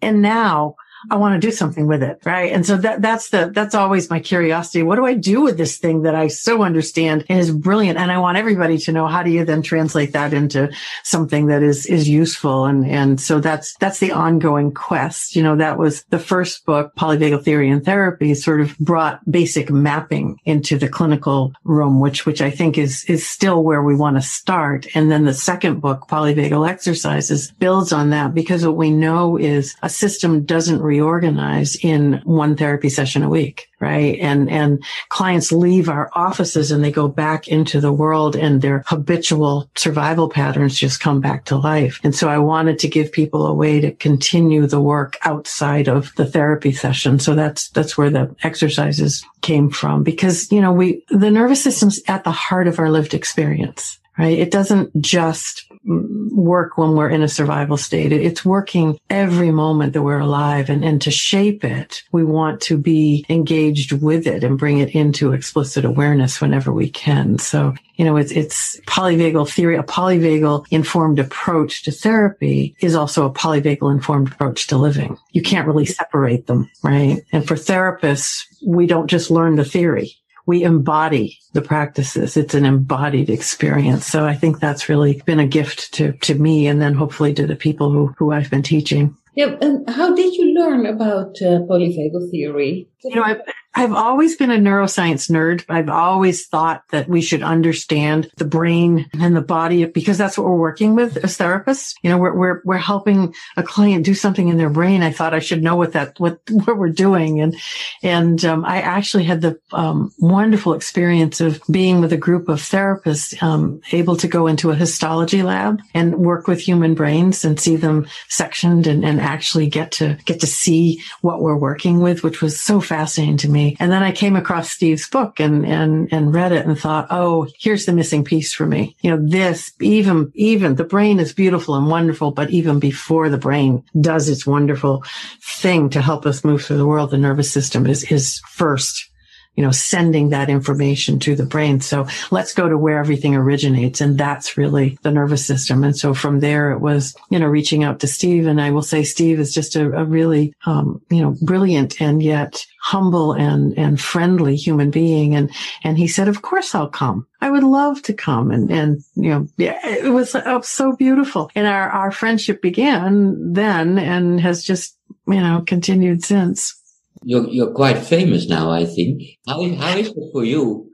And 0.01 0.23
now 0.23 0.75
I 1.09 1.15
want 1.15 1.39
to 1.39 1.47
do 1.47 1.51
something 1.51 1.87
with 1.87 2.03
it. 2.03 2.19
Right. 2.25 2.51
And 2.51 2.65
so 2.65 2.77
that, 2.77 3.01
that's 3.01 3.29
the, 3.29 3.51
that's 3.53 3.75
always 3.75 4.09
my 4.09 4.19
curiosity. 4.19 4.83
What 4.83 4.95
do 4.95 5.05
I 5.05 5.13
do 5.13 5.41
with 5.41 5.57
this 5.57 5.77
thing 5.77 6.03
that 6.03 6.15
I 6.15 6.27
so 6.27 6.63
understand 6.63 7.25
and 7.29 7.39
is 7.39 7.51
brilliant? 7.51 7.97
And 7.97 8.11
I 8.11 8.17
want 8.17 8.37
everybody 8.37 8.77
to 8.79 8.91
know 8.91 9.07
how 9.07 9.23
do 9.23 9.31
you 9.31 9.45
then 9.45 9.61
translate 9.61 10.13
that 10.13 10.33
into 10.33 10.71
something 11.03 11.47
that 11.47 11.63
is, 11.63 11.85
is 11.85 12.09
useful. 12.09 12.65
And, 12.65 12.85
and 12.85 13.19
so 13.19 13.39
that's, 13.39 13.75
that's 13.75 13.99
the 13.99 14.11
ongoing 14.11 14.73
quest. 14.73 15.35
You 15.35 15.43
know, 15.43 15.55
that 15.55 15.77
was 15.77 16.03
the 16.09 16.19
first 16.19 16.65
book, 16.65 16.95
Polyvagal 16.95 17.43
Theory 17.43 17.69
and 17.69 17.83
Therapy 17.83 18.33
sort 18.35 18.61
of 18.61 18.77
brought 18.79 19.19
basic 19.29 19.69
mapping 19.69 20.39
into 20.45 20.77
the 20.77 20.89
clinical 20.89 21.53
room, 21.63 21.99
which, 21.99 22.25
which 22.25 22.41
I 22.41 22.49
think 22.49 22.77
is, 22.77 23.05
is 23.05 23.27
still 23.27 23.63
where 23.63 23.83
we 23.83 23.95
want 23.95 24.17
to 24.17 24.21
start. 24.21 24.87
And 24.95 25.11
then 25.11 25.25
the 25.25 25.33
second 25.33 25.79
book, 25.79 26.07
Polyvagal 26.07 26.69
Exercises 26.69 27.51
builds 27.53 27.93
on 27.93 28.09
that 28.09 28.33
because 28.33 28.65
what 28.65 28.75
we 28.75 28.91
know 28.91 29.37
is 29.37 29.75
a 29.81 29.89
system 29.89 30.43
doesn't 30.43 30.81
reorganize 30.89 31.75
in 31.75 32.19
one 32.23 32.57
therapy 32.57 32.89
session 32.89 33.21
a 33.21 33.29
week, 33.29 33.69
right? 33.79 34.17
And, 34.19 34.49
and 34.49 34.83
clients 35.09 35.51
leave 35.51 35.87
our 35.87 36.09
offices 36.13 36.71
and 36.71 36.83
they 36.83 36.91
go 36.91 37.07
back 37.07 37.47
into 37.47 37.79
the 37.79 37.93
world 37.93 38.35
and 38.35 38.61
their 38.61 38.83
habitual 38.87 39.69
survival 39.75 40.27
patterns 40.27 40.77
just 40.77 40.99
come 40.99 41.21
back 41.21 41.45
to 41.45 41.57
life. 41.57 41.99
And 42.03 42.15
so 42.15 42.27
I 42.27 42.39
wanted 42.39 42.79
to 42.79 42.87
give 42.87 43.11
people 43.11 43.45
a 43.45 43.53
way 43.53 43.79
to 43.79 43.91
continue 43.91 44.65
the 44.65 44.81
work 44.81 45.17
outside 45.23 45.87
of 45.87 46.13
the 46.15 46.25
therapy 46.25 46.71
session. 46.71 47.19
So 47.19 47.35
that's, 47.35 47.69
that's 47.69 47.97
where 47.97 48.09
the 48.09 48.35
exercises 48.41 49.23
came 49.41 49.69
from 49.69 50.03
because, 50.03 50.51
you 50.51 50.59
know, 50.59 50.73
we, 50.73 51.03
the 51.09 51.31
nervous 51.31 51.63
system's 51.63 52.01
at 52.07 52.23
the 52.23 52.31
heart 52.31 52.67
of 52.67 52.79
our 52.79 52.89
lived 52.89 53.13
experience 53.13 53.99
right? 54.19 54.37
It 54.37 54.51
doesn't 54.51 54.91
just 55.01 55.65
work 55.89 56.77
when 56.77 56.95
we're 56.95 57.09
in 57.09 57.23
a 57.23 57.27
survival 57.27 57.77
state. 57.77 58.11
It's 58.11 58.45
working 58.45 58.99
every 59.09 59.51
moment 59.51 59.93
that 59.93 60.03
we're 60.03 60.19
alive. 60.19 60.69
And, 60.69 60.85
and 60.85 61.01
to 61.01 61.11
shape 61.11 61.63
it, 61.63 62.03
we 62.11 62.23
want 62.23 62.61
to 62.61 62.77
be 62.77 63.25
engaged 63.27 63.91
with 63.91 64.27
it 64.27 64.43
and 64.43 64.57
bring 64.57 64.77
it 64.79 64.93
into 64.93 65.33
explicit 65.33 65.85
awareness 65.85 66.39
whenever 66.39 66.71
we 66.71 66.89
can. 66.89 67.39
So, 67.39 67.73
you 67.95 68.05
know, 68.05 68.17
it's, 68.17 68.31
it's 68.31 68.79
polyvagal 68.81 69.49
theory. 69.49 69.77
A 69.77 69.83
polyvagal 69.83 70.67
informed 70.69 71.19
approach 71.19 71.83
to 71.83 71.91
therapy 71.91 72.75
is 72.81 72.93
also 72.93 73.25
a 73.25 73.33
polyvagal 73.33 73.91
informed 73.91 74.31
approach 74.31 74.67
to 74.67 74.77
living. 74.77 75.17
You 75.31 75.41
can't 75.41 75.67
really 75.67 75.85
separate 75.85 76.47
them, 76.47 76.69
right? 76.83 77.23
And 77.31 77.47
for 77.47 77.55
therapists, 77.55 78.43
we 78.65 78.85
don't 78.85 79.07
just 79.07 79.31
learn 79.31 79.55
the 79.55 79.65
theory 79.65 80.13
we 80.49 80.63
embody 80.63 81.37
the 81.53 81.61
practices. 81.61 82.35
It's 82.35 82.55
an 82.55 82.65
embodied 82.65 83.29
experience. 83.29 84.07
So 84.07 84.25
I 84.25 84.33
think 84.33 84.59
that's 84.59 84.89
really 84.89 85.21
been 85.27 85.39
a 85.39 85.45
gift 85.45 85.93
to, 85.93 86.13
to 86.13 86.33
me 86.33 86.65
and 86.65 86.81
then 86.81 86.95
hopefully 86.95 87.35
to 87.35 87.45
the 87.45 87.55
people 87.55 87.91
who, 87.91 88.07
who 88.17 88.31
I've 88.31 88.49
been 88.49 88.63
teaching. 88.63 89.15
Yeah. 89.35 89.55
And 89.61 89.87
how 89.87 90.15
did 90.15 90.33
you 90.33 90.55
learn 90.55 90.87
about 90.87 91.37
uh, 91.39 91.61
polyvagal 91.69 92.31
theory? 92.31 92.89
You 93.03 93.17
know, 93.17 93.21
I, 93.21 93.37
I've 93.75 93.93
always 93.93 94.35
been 94.35 94.49
a 94.49 94.57
neuroscience 94.57 95.29
nerd. 95.29 95.63
I've 95.69 95.89
always 95.89 96.47
thought 96.47 96.83
that 96.89 97.07
we 97.07 97.21
should 97.21 97.43
understand 97.43 98.29
the 98.37 98.45
brain 98.45 99.07
and 99.19 99.35
the 99.35 99.41
body 99.41 99.85
because 99.85 100.17
that's 100.17 100.37
what 100.37 100.47
we're 100.47 100.55
working 100.55 100.95
with 100.95 101.17
as 101.17 101.37
therapists. 101.37 101.93
You 102.01 102.09
know, 102.09 102.17
we're, 102.17 102.35
we're, 102.35 102.61
we're 102.65 102.77
helping 102.77 103.33
a 103.57 103.63
client 103.63 104.05
do 104.05 104.15
something 104.15 104.47
in 104.47 104.57
their 104.57 104.71
brain. 104.71 105.03
I 105.03 105.11
thought 105.11 105.35
I 105.35 105.39
should 105.39 105.61
know 105.61 105.75
what 105.75 105.93
that, 105.93 106.19
what, 106.19 106.39
what 106.49 106.77
we're 106.77 106.89
doing. 106.89 107.41
And, 107.41 107.55
and, 108.01 108.43
um, 108.43 108.65
I 108.65 108.81
actually 108.81 109.25
had 109.25 109.41
the, 109.41 109.59
um, 109.71 110.11
wonderful 110.17 110.73
experience 110.73 111.39
of 111.39 111.61
being 111.69 112.01
with 112.01 112.11
a 112.11 112.17
group 112.17 112.49
of 112.49 112.59
therapists, 112.59 113.41
um, 113.43 113.81
able 113.91 114.17
to 114.17 114.27
go 114.27 114.47
into 114.47 114.71
a 114.71 114.75
histology 114.75 115.43
lab 115.43 115.79
and 115.93 116.17
work 116.17 116.47
with 116.47 116.59
human 116.59 116.95
brains 116.95 117.45
and 117.45 117.59
see 117.59 117.75
them 117.75 118.07
sectioned 118.29 118.87
and, 118.87 119.05
and 119.05 119.21
actually 119.21 119.67
get 119.67 119.91
to, 119.91 120.17
get 120.25 120.39
to 120.39 120.47
see 120.47 121.01
what 121.21 121.41
we're 121.41 121.55
working 121.55 121.99
with, 121.99 122.23
which 122.23 122.41
was 122.41 122.59
so 122.59 122.81
fascinating 122.81 123.37
to 123.37 123.49
me 123.49 123.58
me. 123.59 123.77
And 123.79 123.91
then 123.91 124.03
I 124.03 124.11
came 124.11 124.35
across 124.35 124.71
Steve's 124.71 125.09
book 125.09 125.39
and, 125.39 125.65
and, 125.65 126.11
and 126.11 126.33
read 126.33 126.51
it 126.51 126.65
and 126.65 126.77
thought, 126.77 127.07
oh, 127.09 127.47
here's 127.59 127.85
the 127.85 127.93
missing 127.93 128.23
piece 128.23 128.53
for 128.53 128.65
me. 128.65 128.95
You 129.01 129.11
know, 129.11 129.19
this, 129.21 129.71
even, 129.81 130.31
even 130.35 130.75
the 130.75 130.83
brain 130.83 131.19
is 131.19 131.33
beautiful 131.33 131.75
and 131.75 131.87
wonderful, 131.87 132.31
but 132.31 132.49
even 132.49 132.79
before 132.79 133.29
the 133.29 133.37
brain 133.37 133.83
does 133.99 134.29
its 134.29 134.45
wonderful 134.45 135.03
thing 135.41 135.89
to 135.91 136.01
help 136.01 136.25
us 136.25 136.43
move 136.43 136.63
through 136.63 136.77
the 136.77 136.87
world, 136.87 137.11
the 137.11 137.17
nervous 137.17 137.51
system 137.51 137.85
is, 137.85 138.03
is 138.11 138.39
first 138.49 139.09
you 139.55 139.63
know, 139.65 139.71
sending 139.71 140.29
that 140.29 140.49
information 140.49 141.19
to 141.19 141.35
the 141.35 141.45
brain. 141.45 141.81
So 141.81 142.07
let's 142.31 142.53
go 142.53 142.69
to 142.69 142.77
where 142.77 142.97
everything 142.97 143.35
originates. 143.35 143.99
And 143.99 144.17
that's 144.17 144.57
really 144.57 144.97
the 145.01 145.11
nervous 145.11 145.45
system. 145.45 145.83
And 145.83 145.97
so 145.97 146.13
from 146.13 146.39
there, 146.39 146.71
it 146.71 146.79
was, 146.79 147.13
you 147.29 147.39
know, 147.39 147.47
reaching 147.47 147.83
out 147.83 147.99
to 147.99 148.07
Steve. 148.07 148.47
And 148.47 148.61
I 148.61 148.71
will 148.71 148.81
say 148.81 149.03
Steve 149.03 149.39
is 149.39 149.53
just 149.53 149.75
a, 149.75 149.91
a 149.91 150.05
really, 150.05 150.53
um, 150.65 151.01
you 151.09 151.21
know, 151.21 151.35
brilliant 151.41 152.01
and 152.01 152.23
yet 152.23 152.65
humble 152.81 153.33
and, 153.33 153.77
and 153.77 153.99
friendly 153.99 154.55
human 154.55 154.91
being. 154.91 155.35
And, 155.35 155.51
and 155.83 155.97
he 155.97 156.07
said, 156.07 156.29
of 156.29 156.41
course 156.41 156.73
I'll 156.73 156.89
come. 156.89 157.27
I 157.41 157.51
would 157.51 157.63
love 157.63 158.01
to 158.03 158.13
come. 158.13 158.51
And, 158.51 158.71
and, 158.71 159.01
you 159.15 159.29
know, 159.29 159.47
yeah, 159.57 159.79
it 159.85 160.13
was 160.13 160.35
oh, 160.35 160.61
so 160.61 160.95
beautiful. 160.95 161.51
And 161.53 161.67
our, 161.67 161.89
our 161.89 162.11
friendship 162.11 162.61
began 162.61 163.53
then 163.53 163.99
and 163.99 164.39
has 164.39 164.63
just, 164.63 164.97
you 165.27 165.41
know, 165.41 165.63
continued 165.67 166.23
since. 166.23 166.78
You're 167.23 167.47
you're 167.47 167.71
quite 167.71 167.97
famous 167.97 168.47
now, 168.47 168.71
I 168.71 168.85
think. 168.85 169.23
How 169.47 169.61
is 169.63 169.77
how 169.79 169.97
is 169.97 170.07
it 170.07 170.31
for 170.31 170.43
you? 170.43 170.89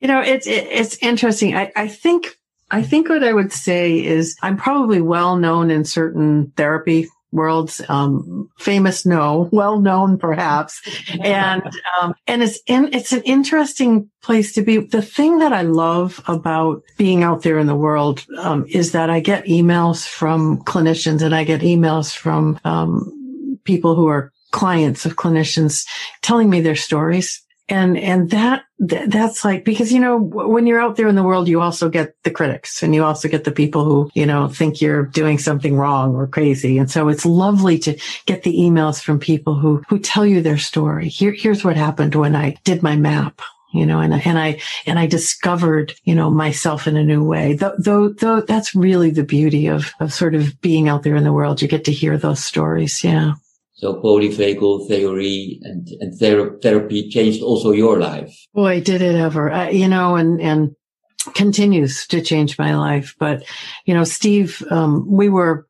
You 0.00 0.08
know, 0.08 0.20
it's 0.20 0.46
it, 0.46 0.66
it's 0.70 0.96
interesting. 1.00 1.56
I 1.56 1.72
I 1.76 1.88
think 1.88 2.36
I 2.70 2.82
think 2.82 3.08
what 3.08 3.22
I 3.22 3.32
would 3.32 3.52
say 3.52 4.02
is 4.02 4.36
I'm 4.42 4.56
probably 4.56 5.00
well 5.00 5.36
known 5.36 5.70
in 5.70 5.84
certain 5.84 6.52
therapy 6.56 7.06
worlds. 7.32 7.80
Um, 7.88 8.48
famous, 8.58 9.04
no, 9.04 9.48
well 9.52 9.80
known, 9.80 10.18
perhaps, 10.18 10.80
and 11.22 11.62
um, 12.00 12.14
and 12.26 12.42
it's 12.42 12.60
in, 12.66 12.92
it's 12.92 13.12
an 13.12 13.22
interesting 13.22 14.10
place 14.22 14.52
to 14.54 14.62
be. 14.62 14.78
The 14.78 15.02
thing 15.02 15.38
that 15.38 15.52
I 15.52 15.62
love 15.62 16.22
about 16.26 16.82
being 16.96 17.22
out 17.22 17.42
there 17.42 17.58
in 17.58 17.66
the 17.66 17.74
world 17.74 18.24
um, 18.38 18.64
is 18.68 18.92
that 18.92 19.10
I 19.10 19.20
get 19.20 19.44
emails 19.44 20.06
from 20.06 20.62
clinicians 20.64 21.22
and 21.22 21.34
I 21.34 21.44
get 21.44 21.60
emails 21.60 22.16
from 22.16 22.58
um, 22.64 23.58
people 23.64 23.94
who 23.94 24.06
are 24.06 24.31
clients 24.52 25.04
of 25.04 25.16
clinicians 25.16 25.86
telling 26.22 26.48
me 26.48 26.60
their 26.60 26.76
stories. 26.76 27.42
And, 27.68 27.96
and 27.96 28.30
that, 28.30 28.64
that's 28.78 29.44
like, 29.44 29.64
because, 29.64 29.92
you 29.92 30.00
know, 30.00 30.18
when 30.18 30.66
you're 30.66 30.80
out 30.80 30.96
there 30.96 31.08
in 31.08 31.14
the 31.14 31.22
world, 31.22 31.48
you 31.48 31.60
also 31.60 31.88
get 31.88 32.14
the 32.22 32.30
critics 32.30 32.82
and 32.82 32.94
you 32.94 33.02
also 33.02 33.28
get 33.28 33.44
the 33.44 33.52
people 33.52 33.84
who, 33.84 34.10
you 34.14 34.26
know, 34.26 34.48
think 34.48 34.80
you're 34.80 35.06
doing 35.06 35.38
something 35.38 35.76
wrong 35.76 36.14
or 36.14 36.26
crazy. 36.26 36.76
And 36.76 36.90
so 36.90 37.08
it's 37.08 37.24
lovely 37.24 37.78
to 37.80 37.98
get 38.26 38.42
the 38.42 38.54
emails 38.54 39.02
from 39.02 39.18
people 39.18 39.54
who, 39.54 39.82
who 39.88 39.98
tell 39.98 40.26
you 40.26 40.42
their 40.42 40.58
story. 40.58 41.08
Here, 41.08 41.32
here's 41.32 41.64
what 41.64 41.76
happened 41.76 42.14
when 42.14 42.36
I 42.36 42.56
did 42.64 42.82
my 42.82 42.96
map 42.96 43.40
you 43.72 43.86
know, 43.86 44.00
and, 44.00 44.14
and 44.14 44.38
I, 44.38 44.60
and 44.86 44.98
I 44.98 45.06
discovered, 45.06 45.94
you 46.04 46.14
know, 46.14 46.30
myself 46.30 46.86
in 46.86 46.96
a 46.96 47.02
new 47.02 47.24
way. 47.24 47.54
Though, 47.54 47.74
though, 47.78 48.08
though 48.10 48.42
that's 48.42 48.74
really 48.74 49.10
the 49.10 49.24
beauty 49.24 49.66
of, 49.66 49.92
of 49.98 50.12
sort 50.12 50.34
of 50.34 50.60
being 50.60 50.88
out 50.88 51.02
there 51.02 51.16
in 51.16 51.24
the 51.24 51.32
world. 51.32 51.62
You 51.62 51.68
get 51.68 51.84
to 51.86 51.92
hear 51.92 52.18
those 52.18 52.44
stories. 52.44 53.02
Yeah. 53.02 53.34
So 53.82 54.00
polyvagal 54.00 54.86
theory 54.86 55.58
and, 55.64 55.88
and 55.98 56.16
ther- 56.16 56.56
therapy 56.62 57.08
changed 57.08 57.42
also 57.42 57.72
your 57.72 57.98
life. 57.98 58.32
Boy, 58.54 58.80
did 58.80 59.02
it 59.02 59.16
ever, 59.16 59.50
uh, 59.50 59.70
you 59.70 59.88
know, 59.88 60.14
and, 60.14 60.40
and 60.40 60.76
continues 61.34 62.06
to 62.06 62.22
change 62.22 62.56
my 62.60 62.76
life. 62.76 63.16
But, 63.18 63.42
you 63.84 63.92
know, 63.92 64.04
Steve, 64.04 64.62
um, 64.70 65.04
we 65.10 65.28
were, 65.28 65.66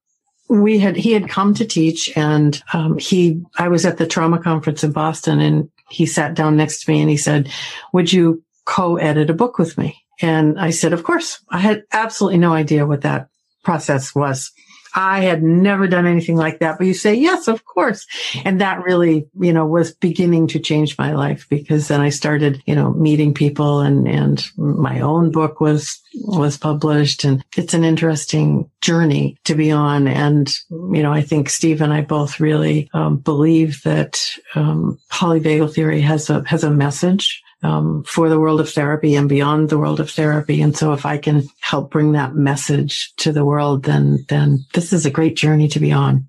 we 0.51 0.79
had, 0.79 0.95
he 0.95 1.13
had 1.13 1.31
come 1.31 1.55
to 1.55 1.65
teach 1.65 2.15
and, 2.15 2.63
um, 2.75 2.99
he, 2.99 3.41
I 3.57 3.69
was 3.69 3.87
at 3.87 3.97
the 3.97 4.07
trauma 4.07 4.39
conference 4.39 4.85
in 4.85 4.93
Boston 4.93 5.41
and 5.41 5.71
he 5.89 6.05
sat 6.05 6.35
down 6.35 6.55
next 6.55 6.85
to 6.85 6.91
me 6.91 7.01
and 7.01 7.09
he 7.09 7.17
said, 7.17 7.49
would 7.95 8.13
you 8.13 8.45
co-edit 8.67 9.31
a 9.31 9.35
book 9.35 9.57
with 9.57 9.79
me? 9.79 9.97
And 10.21 10.61
I 10.61 10.69
said, 10.69 10.93
of 10.93 11.05
course. 11.05 11.43
I 11.49 11.61
had 11.61 11.85
absolutely 11.93 12.41
no 12.41 12.53
idea 12.53 12.87
what 12.87 13.01
that 13.01 13.29
process 13.65 14.15
was. 14.15 14.53
I 14.95 15.21
had 15.21 15.43
never 15.43 15.87
done 15.87 16.07
anything 16.07 16.37
like 16.37 16.59
that, 16.59 16.79
but 16.79 16.87
you 16.87 16.95
say, 16.95 17.15
yes, 17.15 17.49
of 17.49 17.65
course. 17.65 18.07
And 18.45 18.61
that 18.61 18.83
really, 18.83 19.27
you 19.39 19.53
know, 19.53 19.67
was 19.67 19.93
beginning 19.93 20.49
to 20.49 20.59
change 20.59 20.99
my 20.99 21.13
life 21.13 21.47
because 21.49 21.89
then 21.89 22.01
I 22.01 22.11
started, 22.11 22.63
you 22.67 22.75
know, 22.75 22.93
meeting 22.93 23.35
people 23.35 23.81
and, 23.81 24.07
and 24.07 24.45
my 24.57 25.01
own 25.01 25.31
book 25.31 25.61
was, 25.61 26.01
was 26.15 26.59
published 26.59 27.25
and 27.25 27.45
it's 27.57 27.75
an 27.75 27.85
interesting 27.85 28.71
journey 28.81 29.39
to 29.45 29.55
be 29.55 29.71
on. 29.71 30.07
And, 30.07 30.53
you 30.71 31.03
know, 31.03 31.13
I 31.13 31.23
think 31.23 31.49
Steve 31.49 31.81
and 31.81 31.93
I 31.93 32.03
both 32.03 32.41
really 32.41 32.91
um, 32.93 33.17
believe 33.17 33.83
that 33.85 34.21
um, 34.55 34.99
polyvagal 35.11 35.75
theory 35.75 36.01
has 36.03 36.29
a, 36.29 36.43
has 36.47 36.65
a 36.65 36.71
message 36.71 37.43
um, 37.63 38.05
for 38.05 38.29
the 38.29 38.41
world 38.41 38.61
of 38.61 38.71
therapy 38.71 39.15
and 39.15 39.29
beyond 39.29 39.69
the 39.69 39.79
world 39.79 40.01
of 40.01 40.11
therapy. 40.11 40.61
And 40.61 40.77
so 40.77 40.93
if 40.93 41.07
I 41.07 41.19
can 41.19 41.45
help 41.61 41.91
bring 41.91 42.13
that 42.13 42.35
message 42.35 43.13
to 43.19 43.33
the 43.33 43.45
world, 43.45 43.85
then, 43.85 44.25
then 44.29 44.65
this 44.75 44.93
is 44.93 45.07
a 45.07 45.11
great 45.11 45.37
journey 45.37 45.69
to 45.69 45.81
be 45.81 45.93
on. 45.93 46.27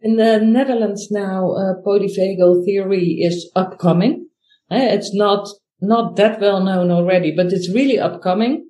In 0.00 0.16
the 0.16 0.40
Netherlands 0.40 1.10
now, 1.10 1.52
uh, 1.52 1.74
polyvagal 1.86 2.64
theory 2.64 3.20
is 3.22 3.50
upcoming. 3.54 4.28
Uh, 4.70 4.76
it's 4.76 5.14
not 5.14 5.48
not 5.82 6.14
that 6.14 6.40
well 6.40 6.62
known 6.62 6.90
already, 6.92 7.32
but 7.34 7.52
it's 7.52 7.68
really 7.68 7.98
upcoming. 7.98 8.64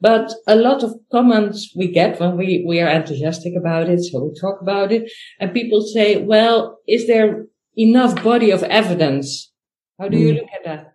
But 0.00 0.32
a 0.46 0.54
lot 0.54 0.84
of 0.84 0.94
comments 1.10 1.72
we 1.76 1.88
get 1.88 2.20
when 2.20 2.36
we, 2.36 2.64
we 2.66 2.80
are 2.80 2.88
enthusiastic 2.88 3.54
about 3.56 3.88
it, 3.88 4.00
so 4.04 4.24
we 4.24 4.40
talk 4.40 4.62
about 4.62 4.92
it, 4.92 5.10
and 5.40 5.52
people 5.52 5.82
say, 5.82 6.22
well, 6.22 6.78
is 6.86 7.08
there 7.08 7.46
enough 7.76 8.22
body 8.22 8.52
of 8.52 8.62
evidence? 8.62 9.50
How 9.98 10.08
do 10.08 10.16
you 10.16 10.34
mm. 10.34 10.36
look 10.36 10.48
at 10.54 10.64
that? 10.64 10.91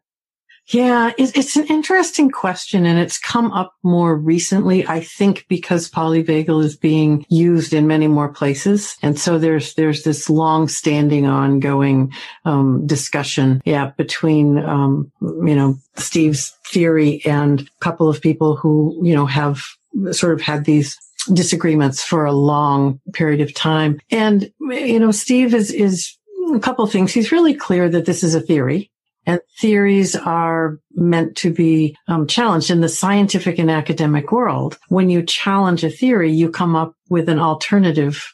Yeah, 0.70 1.14
it's 1.18 1.56
an 1.56 1.66
interesting 1.68 2.30
question 2.30 2.86
and 2.86 3.00
it's 3.00 3.18
come 3.18 3.52
up 3.54 3.74
more 3.84 4.18
recently, 4.18 4.86
I 4.86 5.00
think 5.00 5.46
because 5.48 5.90
polyvagal 5.90 6.62
is 6.62 6.76
being 6.76 7.26
used 7.30 7.74
in 7.74 7.88
many 7.88 8.08
more 8.08 8.28
places. 8.28 8.98
And 9.02 9.18
so 9.18 9.40
there's, 9.40 9.76
there's 9.76 10.04
this 10.04 10.30
long 10.30 10.68
standing 10.68 11.26
ongoing, 11.26 12.12
um, 12.44 12.86
discussion, 12.86 13.62
yeah, 13.64 13.92
between, 13.98 14.58
um, 14.58 15.10
you 15.22 15.56
know, 15.56 15.78
Steve's 15.96 16.54
theory 16.68 17.22
and 17.26 17.62
a 17.62 17.66
couple 17.80 18.10
of 18.10 18.22
people 18.22 18.58
who, 18.58 19.00
you 19.02 19.16
know, 19.16 19.26
have 19.26 19.64
sort 20.12 20.34
of 20.34 20.42
had 20.42 20.66
these 20.66 20.98
disagreements 21.32 22.04
for 22.04 22.26
a 22.26 22.34
long 22.34 23.00
period 23.14 23.40
of 23.40 23.54
time. 23.54 24.02
And, 24.12 24.52
you 24.60 25.00
know, 25.00 25.12
Steve 25.12 25.54
is, 25.54 25.72
is 25.72 26.18
a 26.54 26.60
couple 26.60 26.84
of 26.84 26.92
things. 26.92 27.14
He's 27.14 27.32
really 27.32 27.54
clear 27.54 27.88
that 27.88 28.06
this 28.06 28.22
is 28.22 28.36
a 28.36 28.42
theory 28.42 28.92
and 29.28 29.42
theories 29.60 30.16
are 30.16 30.80
meant 30.96 31.36
to 31.38 31.54
be 31.54 31.96
um, 32.08 32.26
challenged 32.26 32.72
in 32.72 32.82
the 32.82 32.90
scientific 32.90 33.60
and 33.60 33.70
academic 33.70 34.32
world. 34.32 34.80
When 34.88 35.10
you 35.10 35.22
challenge 35.22 35.84
a 35.84 35.90
theory, 35.90 36.32
you 36.32 36.50
come 36.50 36.76
up 36.76 36.96
with 37.10 37.30
an 37.30 37.38
alternative 37.38 38.34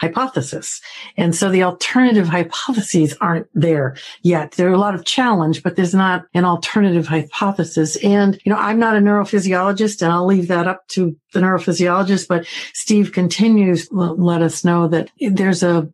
hypothesis. 0.00 0.80
And 1.18 1.36
so 1.36 1.50
the 1.50 1.62
alternative 1.62 2.26
hypotheses 2.26 3.14
aren't 3.20 3.48
there 3.52 3.96
yet. 4.22 4.52
There 4.52 4.68
are 4.70 4.72
a 4.72 4.78
lot 4.78 4.94
of 4.94 5.04
challenge, 5.04 5.62
but 5.62 5.76
there's 5.76 5.94
not 5.94 6.24
an 6.32 6.46
alternative 6.46 7.06
hypothesis. 7.06 7.96
And, 7.96 8.40
you 8.42 8.50
know, 8.50 8.58
I'm 8.58 8.78
not 8.78 8.96
a 8.96 9.00
neurophysiologist 9.00 10.00
and 10.00 10.10
I'll 10.10 10.24
leave 10.24 10.48
that 10.48 10.66
up 10.66 10.88
to 10.88 11.14
the 11.34 11.40
neurophysiologist, 11.40 12.28
but 12.28 12.46
Steve 12.72 13.12
continues 13.12 13.88
to 13.88 13.94
let 13.94 14.40
us 14.40 14.64
know 14.64 14.88
that 14.88 15.10
there's 15.20 15.62
a 15.62 15.86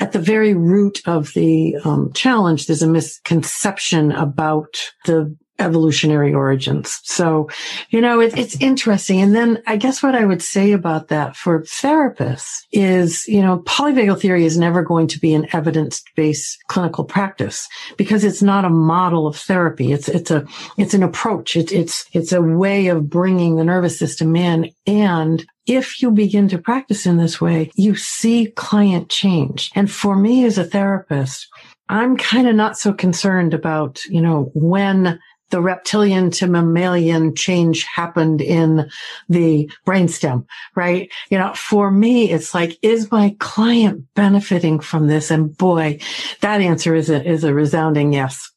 at 0.00 0.12
the 0.12 0.18
very 0.18 0.54
root 0.54 1.00
of 1.06 1.32
the 1.34 1.76
um, 1.84 2.12
challenge, 2.12 2.66
there's 2.66 2.82
a 2.82 2.88
misconception 2.88 4.12
about 4.12 4.92
the 5.06 5.36
evolutionary 5.58 6.34
origins. 6.34 7.00
So, 7.04 7.48
you 7.90 8.00
know, 8.00 8.20
it, 8.20 8.36
it's 8.36 8.60
interesting. 8.60 9.20
And 9.20 9.34
then 9.34 9.62
I 9.66 9.76
guess 9.76 10.02
what 10.02 10.14
I 10.14 10.24
would 10.24 10.42
say 10.42 10.72
about 10.72 11.08
that 11.08 11.36
for 11.36 11.62
therapists 11.62 12.64
is, 12.72 13.26
you 13.28 13.40
know, 13.40 13.60
polyvagal 13.60 14.20
theory 14.20 14.44
is 14.44 14.58
never 14.58 14.82
going 14.82 15.06
to 15.08 15.20
be 15.20 15.32
an 15.32 15.46
evidence-based 15.52 16.58
clinical 16.68 17.04
practice 17.04 17.68
because 17.96 18.24
it's 18.24 18.42
not 18.42 18.64
a 18.64 18.70
model 18.70 19.26
of 19.26 19.36
therapy. 19.36 19.92
It's, 19.92 20.08
it's 20.08 20.30
a, 20.30 20.44
it's 20.76 20.94
an 20.94 21.02
approach. 21.04 21.56
It's, 21.56 21.72
it's, 21.72 22.04
it's 22.12 22.32
a 22.32 22.42
way 22.42 22.88
of 22.88 23.08
bringing 23.08 23.56
the 23.56 23.64
nervous 23.64 23.98
system 23.98 24.34
in. 24.34 24.72
And 24.86 25.46
if 25.66 26.02
you 26.02 26.10
begin 26.10 26.48
to 26.48 26.58
practice 26.58 27.06
in 27.06 27.16
this 27.16 27.40
way, 27.40 27.70
you 27.76 27.94
see 27.94 28.52
client 28.56 29.08
change. 29.08 29.70
And 29.74 29.90
for 29.90 30.16
me 30.16 30.44
as 30.44 30.58
a 30.58 30.64
therapist, 30.64 31.46
I'm 31.88 32.16
kind 32.16 32.48
of 32.48 32.56
not 32.56 32.78
so 32.78 32.92
concerned 32.92 33.54
about, 33.54 34.04
you 34.06 34.20
know, 34.20 34.50
when 34.54 35.20
the 35.54 35.62
reptilian 35.62 36.32
to 36.32 36.48
mammalian 36.48 37.32
change 37.36 37.84
happened 37.84 38.40
in 38.40 38.90
the 39.28 39.70
brainstem, 39.86 40.44
right? 40.74 41.08
You 41.30 41.38
know, 41.38 41.54
for 41.54 41.92
me, 41.92 42.28
it's 42.28 42.52
like, 42.54 42.76
is 42.82 43.12
my 43.12 43.36
client 43.38 44.04
benefiting 44.16 44.80
from 44.80 45.06
this? 45.06 45.30
And 45.30 45.56
boy, 45.56 46.00
that 46.40 46.60
answer 46.60 46.96
is 46.96 47.08
a, 47.08 47.24
is 47.24 47.44
a 47.44 47.54
resounding 47.54 48.12
yes. 48.12 48.50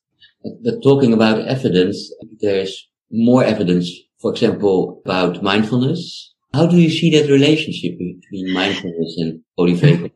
But 0.63 0.81
talking 0.81 1.13
about 1.13 1.41
evidence, 1.41 2.11
there's 2.41 2.89
more 3.11 3.43
evidence, 3.43 3.91
for 4.19 4.31
example, 4.31 4.99
about 5.05 5.43
mindfulness. 5.43 6.33
How 6.55 6.65
do 6.65 6.77
you 6.77 6.89
see 6.89 7.11
that 7.11 7.29
relationship 7.29 7.91
between 7.91 8.53
mindfulness 8.55 9.17
and 9.19 9.41
polyvagal? 9.55 10.09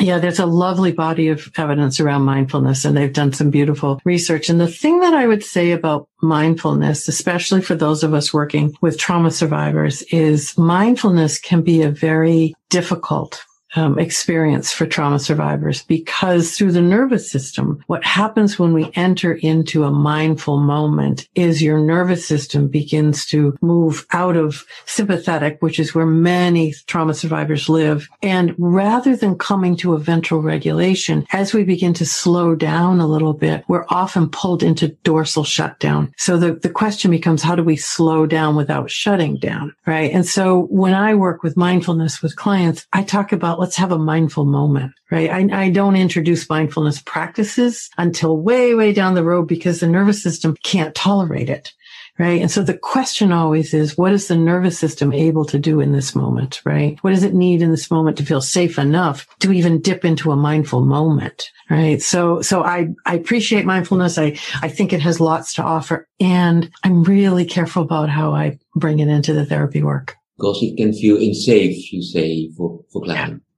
Yeah, 0.00 0.18
there's 0.18 0.40
a 0.40 0.46
lovely 0.46 0.90
body 0.90 1.28
of 1.28 1.52
evidence 1.56 2.00
around 2.00 2.22
mindfulness 2.22 2.84
and 2.84 2.96
they've 2.96 3.12
done 3.12 3.32
some 3.32 3.50
beautiful 3.50 4.00
research. 4.04 4.48
And 4.48 4.60
the 4.60 4.66
thing 4.66 4.98
that 5.00 5.14
I 5.14 5.28
would 5.28 5.44
say 5.44 5.70
about 5.70 6.08
mindfulness, 6.20 7.06
especially 7.06 7.62
for 7.62 7.76
those 7.76 8.02
of 8.02 8.12
us 8.12 8.34
working 8.34 8.74
with 8.80 8.98
trauma 8.98 9.30
survivors, 9.30 10.02
is 10.10 10.58
mindfulness 10.58 11.38
can 11.38 11.62
be 11.62 11.82
a 11.82 11.90
very 11.90 12.54
difficult 12.70 13.44
um, 13.76 13.98
experience 13.98 14.72
for 14.72 14.86
trauma 14.86 15.18
survivors 15.18 15.82
because 15.84 16.56
through 16.56 16.72
the 16.72 16.80
nervous 16.80 17.30
system, 17.30 17.82
what 17.86 18.04
happens 18.04 18.58
when 18.58 18.72
we 18.72 18.90
enter 18.94 19.34
into 19.34 19.84
a 19.84 19.90
mindful 19.90 20.60
moment 20.60 21.28
is 21.34 21.62
your 21.62 21.78
nervous 21.78 22.26
system 22.26 22.68
begins 22.68 23.26
to 23.26 23.56
move 23.60 24.06
out 24.12 24.36
of 24.36 24.64
sympathetic, 24.86 25.58
which 25.60 25.78
is 25.78 25.94
where 25.94 26.06
many 26.06 26.74
trauma 26.86 27.14
survivors 27.14 27.68
live. 27.68 28.08
And 28.22 28.54
rather 28.58 29.16
than 29.16 29.36
coming 29.38 29.76
to 29.78 29.94
a 29.94 29.98
ventral 29.98 30.42
regulation, 30.42 31.26
as 31.32 31.52
we 31.52 31.64
begin 31.64 31.94
to 31.94 32.06
slow 32.06 32.54
down 32.54 33.00
a 33.00 33.06
little 33.06 33.32
bit, 33.32 33.64
we're 33.68 33.86
often 33.88 34.28
pulled 34.28 34.62
into 34.62 34.88
dorsal 35.04 35.44
shutdown. 35.44 36.12
So 36.16 36.36
the, 36.36 36.54
the 36.54 36.70
question 36.70 37.10
becomes, 37.10 37.42
how 37.42 37.54
do 37.54 37.62
we 37.62 37.76
slow 37.76 38.26
down 38.26 38.56
without 38.56 38.90
shutting 38.90 39.36
down? 39.36 39.74
Right. 39.86 40.10
And 40.12 40.26
so 40.26 40.62
when 40.70 40.94
I 40.94 41.14
work 41.14 41.42
with 41.42 41.56
mindfulness 41.56 42.22
with 42.22 42.36
clients, 42.36 42.86
I 42.92 43.02
talk 43.02 43.32
about 43.32 43.58
let's 43.64 43.76
have 43.76 43.92
a 43.92 43.98
mindful 43.98 44.44
moment, 44.44 44.92
right? 45.10 45.30
I, 45.30 45.64
I 45.64 45.70
don't 45.70 45.96
introduce 45.96 46.50
mindfulness 46.50 47.00
practices 47.00 47.88
until 47.96 48.36
way, 48.36 48.74
way 48.74 48.92
down 48.92 49.14
the 49.14 49.24
road 49.24 49.48
because 49.48 49.80
the 49.80 49.86
nervous 49.86 50.22
system 50.22 50.54
can't 50.62 50.94
tolerate 50.94 51.48
it. 51.48 51.72
Right. 52.18 52.42
And 52.42 52.50
so 52.50 52.62
the 52.62 52.76
question 52.76 53.32
always 53.32 53.72
is, 53.72 53.96
what 53.96 54.12
is 54.12 54.28
the 54.28 54.36
nervous 54.36 54.78
system 54.78 55.14
able 55.14 55.46
to 55.46 55.58
do 55.58 55.80
in 55.80 55.92
this 55.92 56.14
moment? 56.14 56.60
Right. 56.66 56.98
What 57.00 57.10
does 57.10 57.22
it 57.24 57.32
need 57.32 57.62
in 57.62 57.70
this 57.70 57.90
moment 57.90 58.18
to 58.18 58.24
feel 58.26 58.42
safe 58.42 58.78
enough 58.78 59.26
to 59.40 59.50
even 59.50 59.80
dip 59.80 60.04
into 60.04 60.30
a 60.30 60.36
mindful 60.36 60.82
moment? 60.84 61.50
Right. 61.70 62.02
So, 62.02 62.42
so 62.42 62.62
I, 62.62 62.88
I 63.06 63.14
appreciate 63.14 63.64
mindfulness. 63.64 64.18
I, 64.18 64.38
I 64.60 64.68
think 64.68 64.92
it 64.92 65.00
has 65.00 65.20
lots 65.20 65.54
to 65.54 65.62
offer 65.62 66.06
and 66.20 66.70
I'm 66.84 67.02
really 67.02 67.46
careful 67.46 67.82
about 67.82 68.10
how 68.10 68.32
I 68.34 68.58
bring 68.76 68.98
it 68.98 69.08
into 69.08 69.32
the 69.32 69.46
therapy 69.46 69.82
work. 69.82 70.16
Because 70.36 70.62
it 70.62 70.76
can 70.76 70.92
feel 70.92 71.16
unsafe, 71.16 71.92
you 71.92 72.02
say, 72.02 72.50
for, 72.56 72.84
for 72.92 73.02
clients. 73.02 73.32
Yeah. 73.32 73.53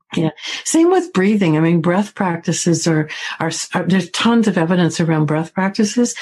Same 0.64 0.90
with 0.90 1.12
breathing. 1.12 1.56
I 1.56 1.60
mean, 1.60 1.80
breath 1.80 2.14
practices 2.14 2.86
are, 2.86 3.08
are, 3.40 3.50
are, 3.74 3.84
there's 3.84 4.10
tons 4.10 4.48
of 4.48 4.58
evidence 4.58 5.00
around 5.00 5.26
breath 5.26 5.52
practices. 5.54 6.14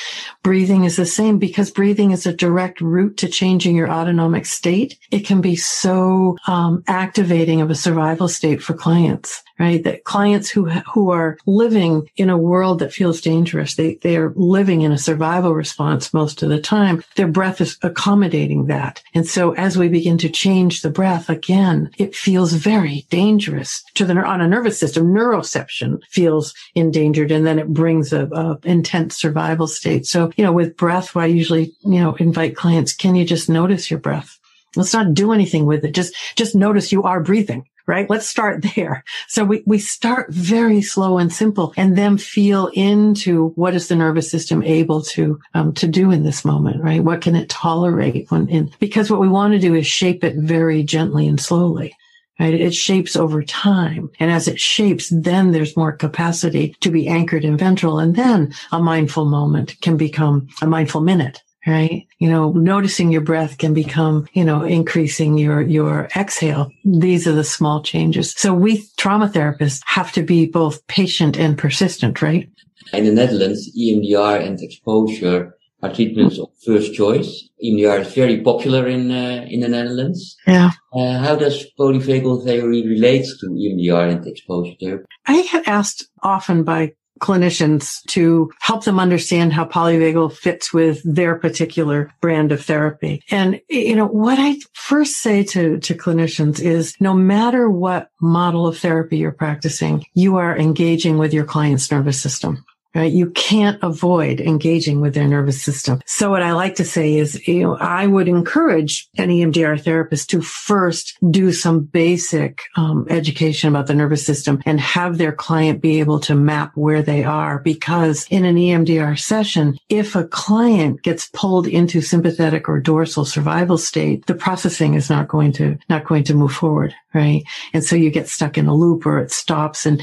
Breathing 0.43 0.85
is 0.85 0.97
the 0.97 1.07
same 1.07 1.39
because 1.39 1.71
breathing 1.71 2.11
is 2.11 2.27
a 2.27 2.33
direct 2.33 2.81
route 2.81 3.17
to 3.19 3.29
changing 3.29 3.77
your 3.77 3.91
autonomic 3.91 4.47
state. 4.47 4.99
It 5.11 5.21
can 5.21 5.41
be 5.41 5.57
so 5.57 6.37
um, 6.47 6.83
activating 6.87 7.61
of 7.61 7.71
a 7.71 7.75
survival 7.75 8.29
state 8.29 8.63
for 8.63 8.75
clients 8.75 9.43
right? 9.59 9.85
That 9.85 10.05
clients 10.05 10.49
who, 10.49 10.69
who 10.69 11.11
are 11.11 11.39
living 11.47 12.09
in 12.17 12.31
a 12.31 12.39
world 12.39 12.81
that 12.81 12.93
feels 12.93 13.21
dangerous, 13.21 13.75
they, 13.75 13.97
they 13.97 14.17
are 14.17 14.33
living 14.37 14.83
in 14.83 14.93
a 14.93 14.99
survival 14.99 15.55
response 15.55 16.13
most 16.13 16.43
of 16.43 16.49
the 16.49 16.61
time. 16.61 17.03
Their 17.17 17.29
breath 17.29 17.61
is 17.61 17.79
accommodating 17.83 18.67
that. 18.67 19.03
And 19.15 19.27
so 19.27 19.53
as 19.53 19.77
we 19.77 19.89
begin 19.89 20.19
to 20.19 20.29
change 20.29 20.83
the 20.83 20.91
breath 20.91 21.29
again, 21.29 21.91
it 21.99 22.15
feels 22.15 22.53
very 22.53 23.07
dangerous 23.11 23.83
to 23.95 24.05
the, 24.05 24.15
on 24.17 24.41
a 24.41 24.49
nervous 24.49 24.79
system. 24.79 25.13
Neuroception 25.13 26.01
feels 26.11 26.55
endangered 26.75 27.31
and 27.31 27.47
then 27.47 27.59
it 27.59 27.69
brings 27.69 28.13
a, 28.13 28.27
a 28.27 28.59
intense 28.65 29.17
survival 29.17 29.67
state. 29.67 30.07
So, 30.07 30.33
you 30.37 30.45
know, 30.45 30.53
with 30.53 30.77
breath, 30.77 31.17
I 31.17 31.27
usually, 31.27 31.73
you 31.85 32.01
know, 32.01 32.15
invite 32.17 32.57
clients, 32.57 32.93
can 32.93 33.15
you 33.15 33.25
just 33.25 33.49
notice 33.49 33.91
your 33.91 34.01
breath? 34.01 34.39
Let's 34.77 34.93
not 34.93 35.15
do 35.15 35.33
anything 35.33 35.67
with 35.67 35.85
it. 35.85 35.93
Just, 35.93 36.15
just 36.35 36.57
notice 36.57 36.91
you 36.91 37.05
are 37.05 37.23
breathing 37.23 37.65
right? 37.87 38.09
Let's 38.09 38.29
start 38.29 38.65
there. 38.75 39.05
So 39.29 39.45
we, 39.45 39.63
we 39.67 39.79
start 39.79 40.33
very 40.33 40.81
slow 40.83 41.19
and 41.19 41.33
simple 41.33 41.73
and 41.77 41.97
then 41.97 42.19
feel 42.19 42.71
into 42.75 43.49
what 43.51 43.75
is 43.75 43.89
the 43.89 43.97
nervous 43.97 44.31
system 44.31 44.63
able 44.63 45.03
to, 45.03 45.41
um, 45.55 45.73
to 45.75 45.87
do 45.87 46.11
in 46.11 46.25
this 46.25 46.45
moment, 46.45 46.83
right? 46.83 47.05
What 47.05 47.21
can 47.21 47.37
it 47.37 47.49
tolerate 47.49 48.31
when 48.31 48.49
in, 48.49 48.73
because 48.79 49.11
what 49.11 49.21
we 49.21 49.29
want 49.29 49.53
to 49.53 49.59
do 49.59 49.75
is 49.75 49.87
shape 49.87 50.25
it 50.25 50.37
very 50.37 50.83
gently 50.83 51.27
and 51.27 51.41
slowly. 51.41 51.95
Right? 52.41 52.53
It 52.53 52.75
shapes 52.75 53.15
over 53.15 53.45
time. 53.45 54.11
And 54.19 54.29
as 54.29 54.49
it 54.49 54.59
shapes, 54.59 55.09
then 55.09 55.53
there's 55.53 55.77
more 55.77 55.93
capacity 55.93 56.75
to 56.81 56.91
be 56.91 57.07
anchored 57.07 57.45
in 57.45 57.57
ventral. 57.57 58.01
And 58.01 58.17
then 58.17 58.53
a 58.73 58.83
mindful 58.83 59.27
moment 59.27 59.81
can 59.83 59.97
become 59.97 60.49
a 60.61 60.67
mindful 60.67 61.01
minute 61.01 61.44
right? 61.67 62.07
You 62.19 62.29
know, 62.29 62.53
noticing 62.53 63.11
your 63.11 63.21
breath 63.21 63.59
can 63.59 63.75
become, 63.75 64.27
you 64.33 64.45
know, 64.45 64.63
increasing 64.63 65.39
your, 65.39 65.61
your 65.63 66.09
exhale. 66.17 66.71
These 66.85 67.27
are 67.27 67.33
the 67.33 67.45
small 67.45 67.83
changes. 67.83 68.33
So 68.33 68.53
we 68.53 68.85
trauma 68.97 69.29
therapists 69.29 69.81
have 69.87 70.13
to 70.13 70.23
be 70.23 70.47
both 70.47 70.87
patient 70.87 71.39
and 71.39 71.57
persistent, 71.57 72.23
right? 72.23 72.49
In 72.93 73.05
the 73.05 73.13
Netherlands, 73.13 73.71
EMDR 73.79 74.45
and 74.45 74.61
exposure 74.61 75.57
are 75.83 75.93
treatments 75.93 76.39
of 76.39 76.49
first 76.65 76.95
choice. 76.95 77.49
EMDR 77.63 78.01
is 78.01 78.15
very 78.15 78.41
popular 78.41 78.87
in, 78.89 79.11
uh, 79.11 79.47
in 79.49 79.61
the 79.61 79.69
Netherlands. 79.69 80.37
Yeah. 80.47 80.71
Uh, 80.93 81.19
how 81.19 81.37
does 81.37 81.67
polyvagal 81.79 82.45
theory 82.45 82.87
relate 82.87 83.27
to 83.41 83.47
EMDR 83.47 84.11
and 84.11 84.27
exposure 84.27 84.75
therapy? 84.81 85.05
I 85.27 85.43
get 85.43 85.69
asked 85.69 86.07
often 86.23 86.65
by 86.65 86.93
clinicians 87.21 88.03
to 88.09 88.51
help 88.61 88.85
them 88.85 88.99
understand 88.99 89.53
how 89.53 89.65
polyvagal 89.65 90.33
fits 90.33 90.73
with 90.73 91.01
their 91.05 91.37
particular 91.37 92.13
brand 92.21 92.53
of 92.53 92.65
therapy. 92.65 93.23
And, 93.31 93.61
you 93.69 93.95
know, 93.95 94.07
what 94.07 94.39
I 94.39 94.57
first 94.73 95.19
say 95.19 95.45
to, 95.45 95.79
to 95.79 95.95
clinicians 95.95 96.61
is 96.61 96.95
no 97.01 97.15
matter 97.15 97.71
what 97.71 98.11
model 98.21 98.67
of 98.67 98.79
therapy 98.79 99.19
you're 99.19 99.33
practicing, 99.33 100.05
you 100.15 100.37
are 100.37 100.57
engaging 100.57 101.19
with 101.19 101.33
your 101.33 101.45
client's 101.45 101.91
nervous 101.91 102.21
system 102.21 102.65
right? 102.95 103.13
You 103.13 103.31
can't 103.31 103.83
avoid 103.83 104.41
engaging 104.41 105.01
with 105.01 105.15
their 105.15 105.27
nervous 105.27 105.63
system. 105.63 106.01
So 106.07 106.31
what 106.31 106.43
I 106.43 106.53
like 106.53 106.77
to 106.77 106.85
say 106.85 107.17
is, 107.17 107.47
you 107.47 107.63
know, 107.63 107.77
I 107.77 108.07
would 108.07 108.29
encourage 108.29 109.09
an 109.17 109.29
EMDR 109.29 109.83
therapist 109.83 110.31
to 110.31 110.41
first 110.41 111.17
do 111.31 111.53
some 111.53 111.81
basic 111.81 112.63
um, 112.77 113.07
education 113.11 113.69
about 113.69 113.87
the 113.87 113.95
nervous 113.95 114.25
system 114.25 114.63
and 114.65 114.81
have 114.81 115.19
their 115.19 115.33
client 115.33 115.81
be 115.81 116.01
able 116.01 116.21
to 116.21 116.35
map 116.35 116.73
where 116.77 117.03
they 117.03 117.25
are. 117.25 117.59
Because 117.59 118.27
in 118.31 118.45
an 118.45 118.57
EMDR 118.57 119.19
session, 119.19 119.77
if 119.89 120.15
a 120.15 120.25
client 120.25 121.03
gets 121.03 121.29
pulled 121.33 121.67
into 121.67 122.01
sympathetic 122.01 122.69
or 122.69 122.81
dorsal 122.81 123.25
survival 123.25 123.79
state, 123.79 124.27
the 124.27 124.35
processing 124.35 124.95
is 124.95 125.11
not 125.11 125.29
going 125.29 125.53
to, 125.53 125.77
not 125.89 126.05
going 126.05 126.25
to 126.25 126.35
move 126.35 126.53
forward 126.53 126.95
right? 127.15 127.45
And 127.73 127.85
so 127.85 127.95
you 127.97 128.11
get 128.11 128.29
stuck 128.29 128.59
in 128.59 128.67
a 128.67 128.75
loop 128.75 129.07
or 129.07 129.19
it 129.21 129.31
stops. 129.31 129.87
And 129.87 130.03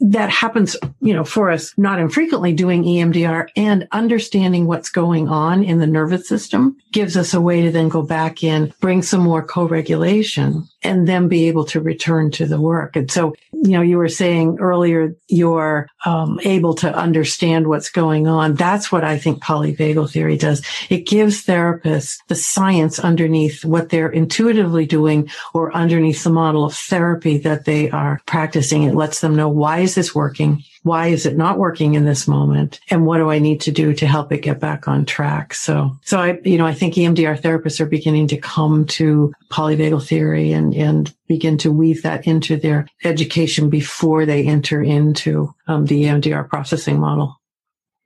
that 0.00 0.30
happens, 0.30 0.76
you 1.00 1.14
know, 1.14 1.24
for 1.24 1.50
us 1.50 1.72
not 1.76 1.98
infrequently 1.98 2.52
doing 2.52 2.84
EMDR 2.84 3.48
and 3.56 3.88
understanding 3.92 4.66
what's 4.66 4.90
going 4.90 5.28
on 5.28 5.62
in 5.64 5.78
the 5.78 5.86
nervous 5.86 6.28
system 6.28 6.76
gives 6.92 7.16
us 7.16 7.32
a 7.32 7.40
way 7.40 7.62
to 7.62 7.70
then 7.70 7.88
go 7.88 8.02
back 8.02 8.42
in, 8.42 8.72
bring 8.80 9.02
some 9.02 9.20
more 9.20 9.42
co-regulation 9.42 10.68
and 10.84 11.08
then 11.08 11.28
be 11.28 11.48
able 11.48 11.64
to 11.64 11.80
return 11.80 12.30
to 12.32 12.46
the 12.46 12.60
work. 12.60 12.94
And 12.94 13.10
so, 13.10 13.34
you 13.52 13.70
know, 13.70 13.82
you 13.82 13.96
were 13.96 14.08
saying 14.08 14.58
earlier, 14.60 15.16
you're 15.28 15.88
um, 16.04 16.38
able 16.44 16.74
to 16.74 16.94
understand 16.94 17.66
what's 17.66 17.90
going 17.90 18.28
on. 18.28 18.54
That's 18.54 18.92
what 18.92 19.02
I 19.02 19.18
think 19.18 19.42
polyvagal 19.42 20.12
theory 20.12 20.36
does. 20.36 20.62
It 20.90 21.06
gives 21.06 21.44
therapists 21.44 22.18
the 22.28 22.34
science 22.34 22.98
underneath 22.98 23.64
what 23.64 23.88
they're 23.88 24.10
intuitively 24.10 24.86
doing 24.86 25.30
or 25.54 25.74
underneath 25.74 26.22
the 26.22 26.30
model 26.30 26.64
of 26.64 26.74
therapy 26.74 27.38
that 27.38 27.64
they 27.64 27.90
are 27.90 28.20
practicing. 28.26 28.82
It 28.82 28.94
lets 28.94 29.20
them 29.20 29.34
know 29.34 29.48
why 29.48 29.80
is 29.80 29.94
this 29.94 30.14
working? 30.14 30.62
Why 30.84 31.06
is 31.06 31.24
it 31.24 31.36
not 31.36 31.58
working 31.58 31.94
in 31.94 32.04
this 32.04 32.28
moment? 32.28 32.78
And 32.90 33.06
what 33.06 33.16
do 33.16 33.30
I 33.30 33.38
need 33.38 33.62
to 33.62 33.72
do 33.72 33.94
to 33.94 34.06
help 34.06 34.30
it 34.32 34.42
get 34.42 34.60
back 34.60 34.86
on 34.86 35.06
track? 35.06 35.54
So, 35.54 35.98
so 36.02 36.18
I, 36.18 36.38
you 36.44 36.58
know, 36.58 36.66
I 36.66 36.74
think 36.74 36.94
EMDR 36.94 37.40
therapists 37.40 37.80
are 37.80 37.86
beginning 37.86 38.28
to 38.28 38.36
come 38.36 38.84
to 38.86 39.32
polyvagal 39.50 40.06
theory 40.06 40.52
and, 40.52 40.74
and 40.74 41.12
begin 41.26 41.56
to 41.58 41.72
weave 41.72 42.02
that 42.02 42.26
into 42.26 42.58
their 42.58 42.86
education 43.02 43.70
before 43.70 44.26
they 44.26 44.46
enter 44.46 44.82
into 44.82 45.54
um, 45.66 45.86
the 45.86 46.04
EMDR 46.04 46.50
processing 46.50 47.00
model. 47.00 47.40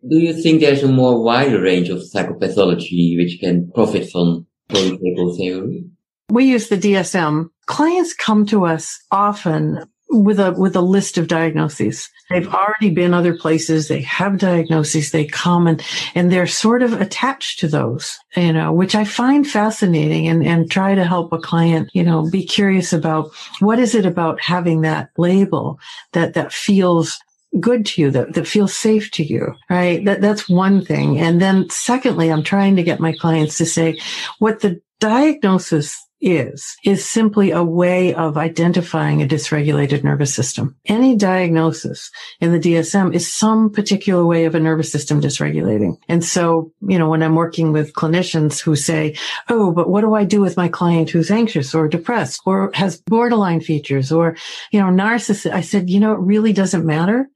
Do 0.09 0.17
you 0.17 0.33
think 0.33 0.61
there's 0.61 0.85
a 0.85 0.89
more 0.89 1.21
wider 1.21 1.61
range 1.61 1.89
of 1.89 1.99
psychopathology 1.99 3.17
which 3.17 3.39
can 3.41 3.73
profit 3.73 4.09
from 4.09 4.47
polyvagal 4.71 5.37
theory? 5.37 5.85
We 6.31 6.45
use 6.45 6.69
the 6.69 6.79
DSM. 6.79 7.51
Clients 7.67 8.15
come 8.15 8.47
to 8.47 8.67
us 8.67 9.01
often 9.11 9.85
with 10.11 10.39
a 10.39 10.53
with 10.53 10.77
a 10.77 10.81
list 10.81 11.19
of 11.19 11.27
diagnoses. 11.27 12.09
They've 12.31 12.49
already 12.49 12.91
been 12.91 13.15
other 13.15 13.35
places. 13.35 13.89
They 13.89 14.03
have 14.03 14.39
diagnoses. 14.39 15.11
They 15.11 15.25
come 15.25 15.67
and 15.67 15.83
and 16.15 16.31
they're 16.31 16.47
sort 16.47 16.83
of 16.83 17.01
attached 17.01 17.59
to 17.61 17.69
those, 17.69 18.19
you 18.37 18.53
know, 18.53 18.73
which 18.73 18.95
I 18.95 19.05
find 19.05 19.49
fascinating 19.49 20.29
and 20.29 20.47
and 20.47 20.71
try 20.71 20.95
to 20.95 21.05
help 21.05 21.33
a 21.33 21.39
client, 21.39 21.91
you 21.95 22.03
know, 22.03 22.29
be 22.31 22.45
curious 22.45 22.93
about 22.93 23.31
what 23.61 23.79
is 23.79 23.95
it 23.95 24.05
about 24.05 24.41
having 24.41 24.83
that 24.83 25.11
label 25.17 25.79
that 26.13 26.35
that 26.35 26.53
feels 26.53 27.19
good 27.59 27.87
to 27.87 28.03
you 28.03 28.11
that, 28.11 28.35
that 28.35 28.47
feels 28.47 28.77
safe 28.77 29.11
to 29.11 29.25
you 29.25 29.55
right 29.71 30.05
that 30.05 30.21
that's 30.21 30.51
one 30.51 30.85
thing 30.85 31.19
and 31.19 31.41
then 31.41 31.69
secondly 31.71 32.31
i'm 32.31 32.43
trying 32.43 32.77
to 32.77 32.83
get 32.83 33.01
my 33.01 33.11
clients 33.11 33.57
to 33.57 33.65
say 33.65 33.99
what 34.39 34.61
the 34.61 34.79
diagnosis 35.01 35.99
is, 36.21 36.77
is 36.85 37.09
simply 37.09 37.51
a 37.51 37.63
way 37.63 38.15
of 38.15 38.37
identifying 38.37 39.23
a 39.23 39.27
dysregulated 39.27 40.03
nervous 40.03 40.35
system. 40.35 40.77
Any 40.87 41.17
diagnosis 41.17 42.11
in 42.41 42.53
the 42.53 42.59
DSM 42.59 43.15
is 43.15 43.33
some 43.33 43.71
particular 43.71 44.27
way 44.27 44.45
of 44.45 44.55
a 44.55 44.61
nervous 44.61 44.91
system 44.91 45.21
dysregulating. 45.21 45.99
And 46.09 46.25
so, 46.25 46.73
you 46.81 46.99
know, 46.99 47.09
when 47.09 47.23
I'm 47.23 47.35
working 47.35 47.73
with 47.73 47.93
clinicians 47.93 48.61
who 48.61 48.77
say, 48.77 49.17
Oh, 49.49 49.73
but 49.73 49.89
what 49.89 50.01
do 50.01 50.15
I 50.15 50.25
do 50.25 50.41
with 50.41 50.57
my 50.57 50.69
client 50.69 51.11
who's 51.11 51.31
anxious 51.31 51.75
or 51.75 51.89
depressed 51.89 52.41
or 52.45 52.71
has 52.75 53.01
borderline 53.01 53.61
features 53.61 54.11
or, 54.11 54.37
you 54.71 54.81
know, 54.81 54.87
narcissist? 54.87 55.53
I 55.53 55.61
said, 55.61 55.91
you 55.91 56.01
know, 56.01 56.13
it 56.13 56.21
really 56.21 56.53
doesn't 56.53 56.85
matter 56.85 57.29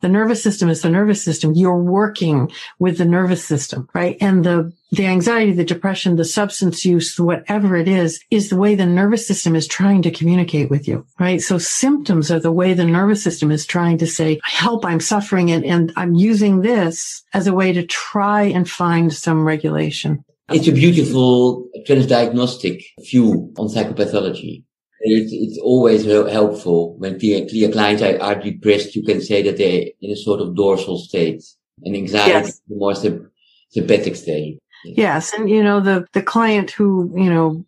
the 0.00 0.08
nervous 0.08 0.42
system 0.42 0.68
is 0.68 0.82
the 0.82 0.90
nervous 0.90 1.22
system. 1.22 1.54
You're 1.54 1.82
working 1.82 2.50
with 2.78 2.98
the 2.98 3.04
nervous 3.04 3.44
system, 3.44 3.88
right? 3.94 4.16
And 4.20 4.44
the, 4.44 4.72
the 4.92 5.06
anxiety, 5.06 5.52
the 5.52 5.64
depression, 5.64 6.16
the 6.16 6.24
substance 6.24 6.84
use, 6.84 7.18
whatever 7.18 7.76
it 7.76 7.88
is, 7.88 8.20
is 8.30 8.48
the 8.48 8.56
way 8.56 8.74
the 8.74 8.86
nervous 8.86 9.26
system 9.26 9.56
is 9.56 9.66
trying 9.66 10.02
to 10.02 10.10
communicate 10.10 10.70
with 10.70 10.86
you, 10.86 11.04
right? 11.18 11.42
So 11.42 11.58
symptoms 11.58 12.30
are 12.30 12.40
the 12.40 12.52
way 12.52 12.74
the 12.74 12.84
nervous 12.84 13.22
system 13.22 13.50
is 13.50 13.66
trying 13.66 13.98
to 13.98 14.06
say, 14.06 14.40
help, 14.44 14.84
I'm 14.84 15.00
suffering 15.00 15.50
and, 15.50 15.64
and 15.64 15.92
I'm 15.96 16.14
using 16.14 16.60
this 16.62 17.24
as 17.34 17.46
a 17.46 17.54
way 17.54 17.72
to 17.72 17.84
try 17.84 18.42
and 18.42 18.68
find 18.68 19.12
some 19.12 19.44
regulation. 19.44 20.24
It's 20.50 20.68
a 20.68 20.72
beautiful 20.72 21.68
transdiagnostic 21.86 22.82
view 23.10 23.52
on 23.58 23.68
psychopathology. 23.68 24.64
It's, 25.00 25.32
it's 25.32 25.58
always 25.62 26.04
helpful 26.04 26.96
when 26.98 27.18
clear, 27.18 27.46
clear 27.46 27.70
clients 27.70 28.02
are, 28.02 28.20
are, 28.20 28.34
depressed. 28.34 28.96
You 28.96 29.04
can 29.04 29.20
say 29.20 29.42
that 29.42 29.56
they're 29.56 29.84
in 30.00 30.10
a 30.10 30.16
sort 30.16 30.40
of 30.40 30.56
dorsal 30.56 30.98
state 30.98 31.42
and 31.84 31.94
anxiety, 31.94 32.30
yes. 32.30 32.60
more 32.68 32.94
sympathetic 32.94 34.16
state. 34.16 34.58
Yes. 34.84 35.32
And, 35.34 35.48
you 35.48 35.62
know, 35.62 35.80
the, 35.80 36.06
the 36.12 36.22
client 36.22 36.70
who, 36.70 37.12
you 37.16 37.30
know, 37.30 37.64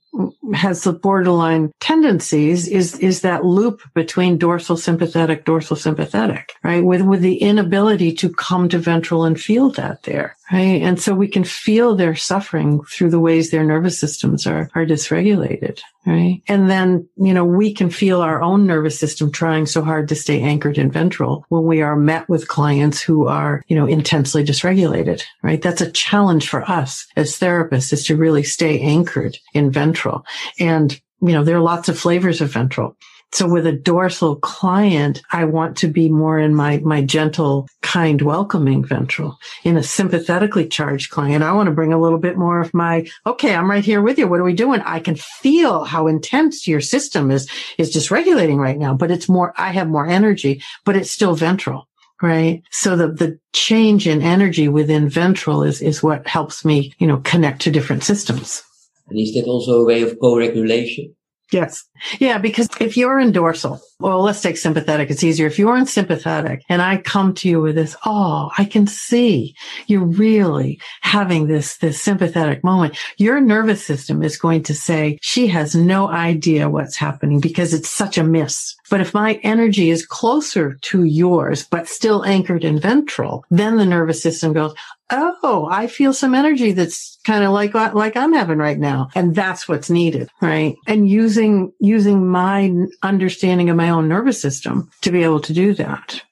has 0.54 0.84
the 0.84 0.92
borderline 0.92 1.72
tendencies 1.80 2.68
is, 2.68 2.98
is 2.98 3.22
that 3.22 3.44
loop 3.44 3.82
between 3.94 4.38
dorsal 4.38 4.76
sympathetic, 4.76 5.44
dorsal 5.44 5.76
sympathetic, 5.76 6.52
right? 6.62 6.84
With, 6.84 7.02
with 7.02 7.20
the 7.20 7.36
inability 7.36 8.12
to 8.14 8.28
come 8.28 8.68
to 8.68 8.78
ventral 8.78 9.24
and 9.24 9.40
feel 9.40 9.70
that 9.70 10.02
there, 10.04 10.36
right? 10.52 10.82
And 10.82 11.00
so 11.00 11.14
we 11.14 11.28
can 11.28 11.44
feel 11.44 11.94
their 11.94 12.14
suffering 12.14 12.82
through 12.84 13.10
the 13.10 13.20
ways 13.20 13.50
their 13.50 13.64
nervous 13.64 13.98
systems 13.98 14.46
are, 14.46 14.70
are 14.74 14.86
dysregulated, 14.86 15.80
right? 16.06 16.42
And 16.48 16.70
then, 16.70 17.08
you 17.16 17.34
know, 17.34 17.44
we 17.44 17.72
can 17.72 17.90
feel 17.90 18.20
our 18.20 18.42
own 18.42 18.66
nervous 18.66 18.98
system 18.98 19.30
trying 19.30 19.66
so 19.66 19.82
hard 19.82 20.08
to 20.08 20.14
stay 20.14 20.40
anchored 20.40 20.78
in 20.78 20.90
ventral 20.90 21.44
when 21.48 21.64
we 21.64 21.82
are 21.82 21.96
met 21.96 22.28
with 22.28 22.48
clients 22.48 23.00
who 23.00 23.26
are, 23.26 23.62
you 23.68 23.76
know, 23.76 23.86
intensely 23.86 24.44
dysregulated, 24.44 25.22
right? 25.42 25.62
That's 25.62 25.80
a 25.80 25.92
challenge 25.92 26.48
for 26.48 26.68
us 26.68 27.06
as 27.16 27.38
therapists 27.38 27.92
is 27.92 28.04
to 28.06 28.16
really 28.16 28.42
stay 28.42 28.80
anchored 28.80 29.38
in 29.54 29.70
ventral. 29.70 30.24
And, 30.58 31.00
you 31.20 31.32
know, 31.32 31.44
there 31.44 31.56
are 31.56 31.62
lots 31.62 31.88
of 31.88 31.98
flavors 31.98 32.40
of 32.40 32.52
ventral. 32.52 32.96
So 33.32 33.48
with 33.48 33.64
a 33.64 33.72
dorsal 33.72 34.36
client, 34.36 35.22
I 35.30 35.44
want 35.44 35.76
to 35.78 35.86
be 35.86 36.08
more 36.08 36.38
in 36.38 36.52
my, 36.52 36.78
my 36.78 37.00
gentle, 37.00 37.68
kind, 37.80 38.20
welcoming 38.20 38.84
ventral. 38.84 39.38
In 39.62 39.76
a 39.76 39.84
sympathetically 39.84 40.66
charged 40.66 41.10
client, 41.10 41.44
I 41.44 41.52
want 41.52 41.68
to 41.68 41.74
bring 41.74 41.92
a 41.92 42.00
little 42.00 42.18
bit 42.18 42.36
more 42.36 42.60
of 42.60 42.74
my, 42.74 43.06
okay, 43.24 43.54
I'm 43.54 43.70
right 43.70 43.84
here 43.84 44.02
with 44.02 44.18
you. 44.18 44.26
What 44.26 44.40
are 44.40 44.44
we 44.44 44.52
doing? 44.52 44.80
I 44.80 44.98
can 44.98 45.14
feel 45.14 45.84
how 45.84 46.08
intense 46.08 46.66
your 46.66 46.80
system 46.80 47.30
is, 47.30 47.48
is 47.78 47.94
dysregulating 47.94 48.56
right 48.56 48.78
now, 48.78 48.94
but 48.94 49.12
it's 49.12 49.28
more, 49.28 49.54
I 49.56 49.70
have 49.70 49.88
more 49.88 50.08
energy, 50.08 50.60
but 50.84 50.96
it's 50.96 51.10
still 51.12 51.36
ventral. 51.36 51.86
Right. 52.22 52.62
So 52.70 52.96
the, 52.96 53.08
the 53.08 53.38
change 53.54 54.06
in 54.06 54.20
energy 54.20 54.68
within 54.68 55.08
ventral 55.08 55.62
is, 55.62 55.80
is 55.80 56.02
what 56.02 56.26
helps 56.26 56.66
me, 56.66 56.92
you 56.98 57.06
know, 57.06 57.18
connect 57.18 57.62
to 57.62 57.70
different 57.70 58.04
systems. 58.04 58.62
And 59.10 59.18
is 59.18 59.34
that 59.34 59.44
also 59.46 59.82
a 59.82 59.84
way 59.84 60.02
of 60.02 60.18
co-regulation? 60.20 61.14
Yes. 61.52 61.84
Yeah, 62.20 62.38
because 62.38 62.68
if 62.80 62.96
you're 62.96 63.18
in 63.18 63.32
dorsal, 63.32 63.80
well, 63.98 64.22
let's 64.22 64.40
take 64.40 64.56
sympathetic. 64.56 65.10
It's 65.10 65.24
easier. 65.24 65.48
If 65.48 65.58
you're 65.58 65.76
in 65.76 65.86
sympathetic 65.86 66.62
and 66.68 66.80
I 66.80 66.98
come 66.98 67.34
to 67.34 67.48
you 67.48 67.60
with 67.60 67.74
this, 67.74 67.96
oh, 68.06 68.50
I 68.56 68.64
can 68.64 68.86
see 68.86 69.56
you're 69.86 70.04
really 70.04 70.80
having 71.00 71.48
this, 71.48 71.76
this 71.78 72.00
sympathetic 72.00 72.62
moment. 72.62 72.96
Your 73.18 73.40
nervous 73.40 73.84
system 73.84 74.22
is 74.22 74.36
going 74.36 74.62
to 74.64 74.74
say 74.74 75.18
she 75.22 75.48
has 75.48 75.74
no 75.74 76.08
idea 76.08 76.70
what's 76.70 76.96
happening 76.96 77.40
because 77.40 77.74
it's 77.74 77.90
such 77.90 78.16
a 78.16 78.24
miss. 78.24 78.76
But 78.90 79.00
if 79.00 79.14
my 79.14 79.40
energy 79.42 79.88
is 79.90 80.04
closer 80.04 80.74
to 80.82 81.04
yours, 81.04 81.64
but 81.64 81.88
still 81.88 82.24
anchored 82.24 82.64
in 82.64 82.80
ventral, 82.80 83.44
then 83.50 83.76
the 83.76 83.86
nervous 83.86 84.22
system 84.22 84.52
goes, 84.52 84.74
oh, 85.10 85.68
I 85.70 85.86
feel 85.86 86.12
some 86.12 86.34
energy 86.34 86.72
that's 86.72 87.18
kind 87.24 87.44
of 87.44 87.52
like 87.52 87.74
uh, 87.74 87.92
like 87.94 88.16
I'm 88.16 88.32
having 88.32 88.58
right 88.58 88.78
now, 88.78 89.08
and 89.14 89.34
that's 89.34 89.68
what's 89.68 89.90
needed, 89.90 90.28
right? 90.40 90.74
And 90.86 91.08
using 91.08 91.72
using 91.80 92.28
my 92.28 92.72
understanding 93.02 93.70
of 93.70 93.76
my 93.76 93.90
own 93.90 94.08
nervous 94.08 94.40
system 94.40 94.90
to 95.02 95.10
be 95.10 95.22
able 95.22 95.40
to 95.40 95.52
do 95.52 95.74
that. 95.74 96.22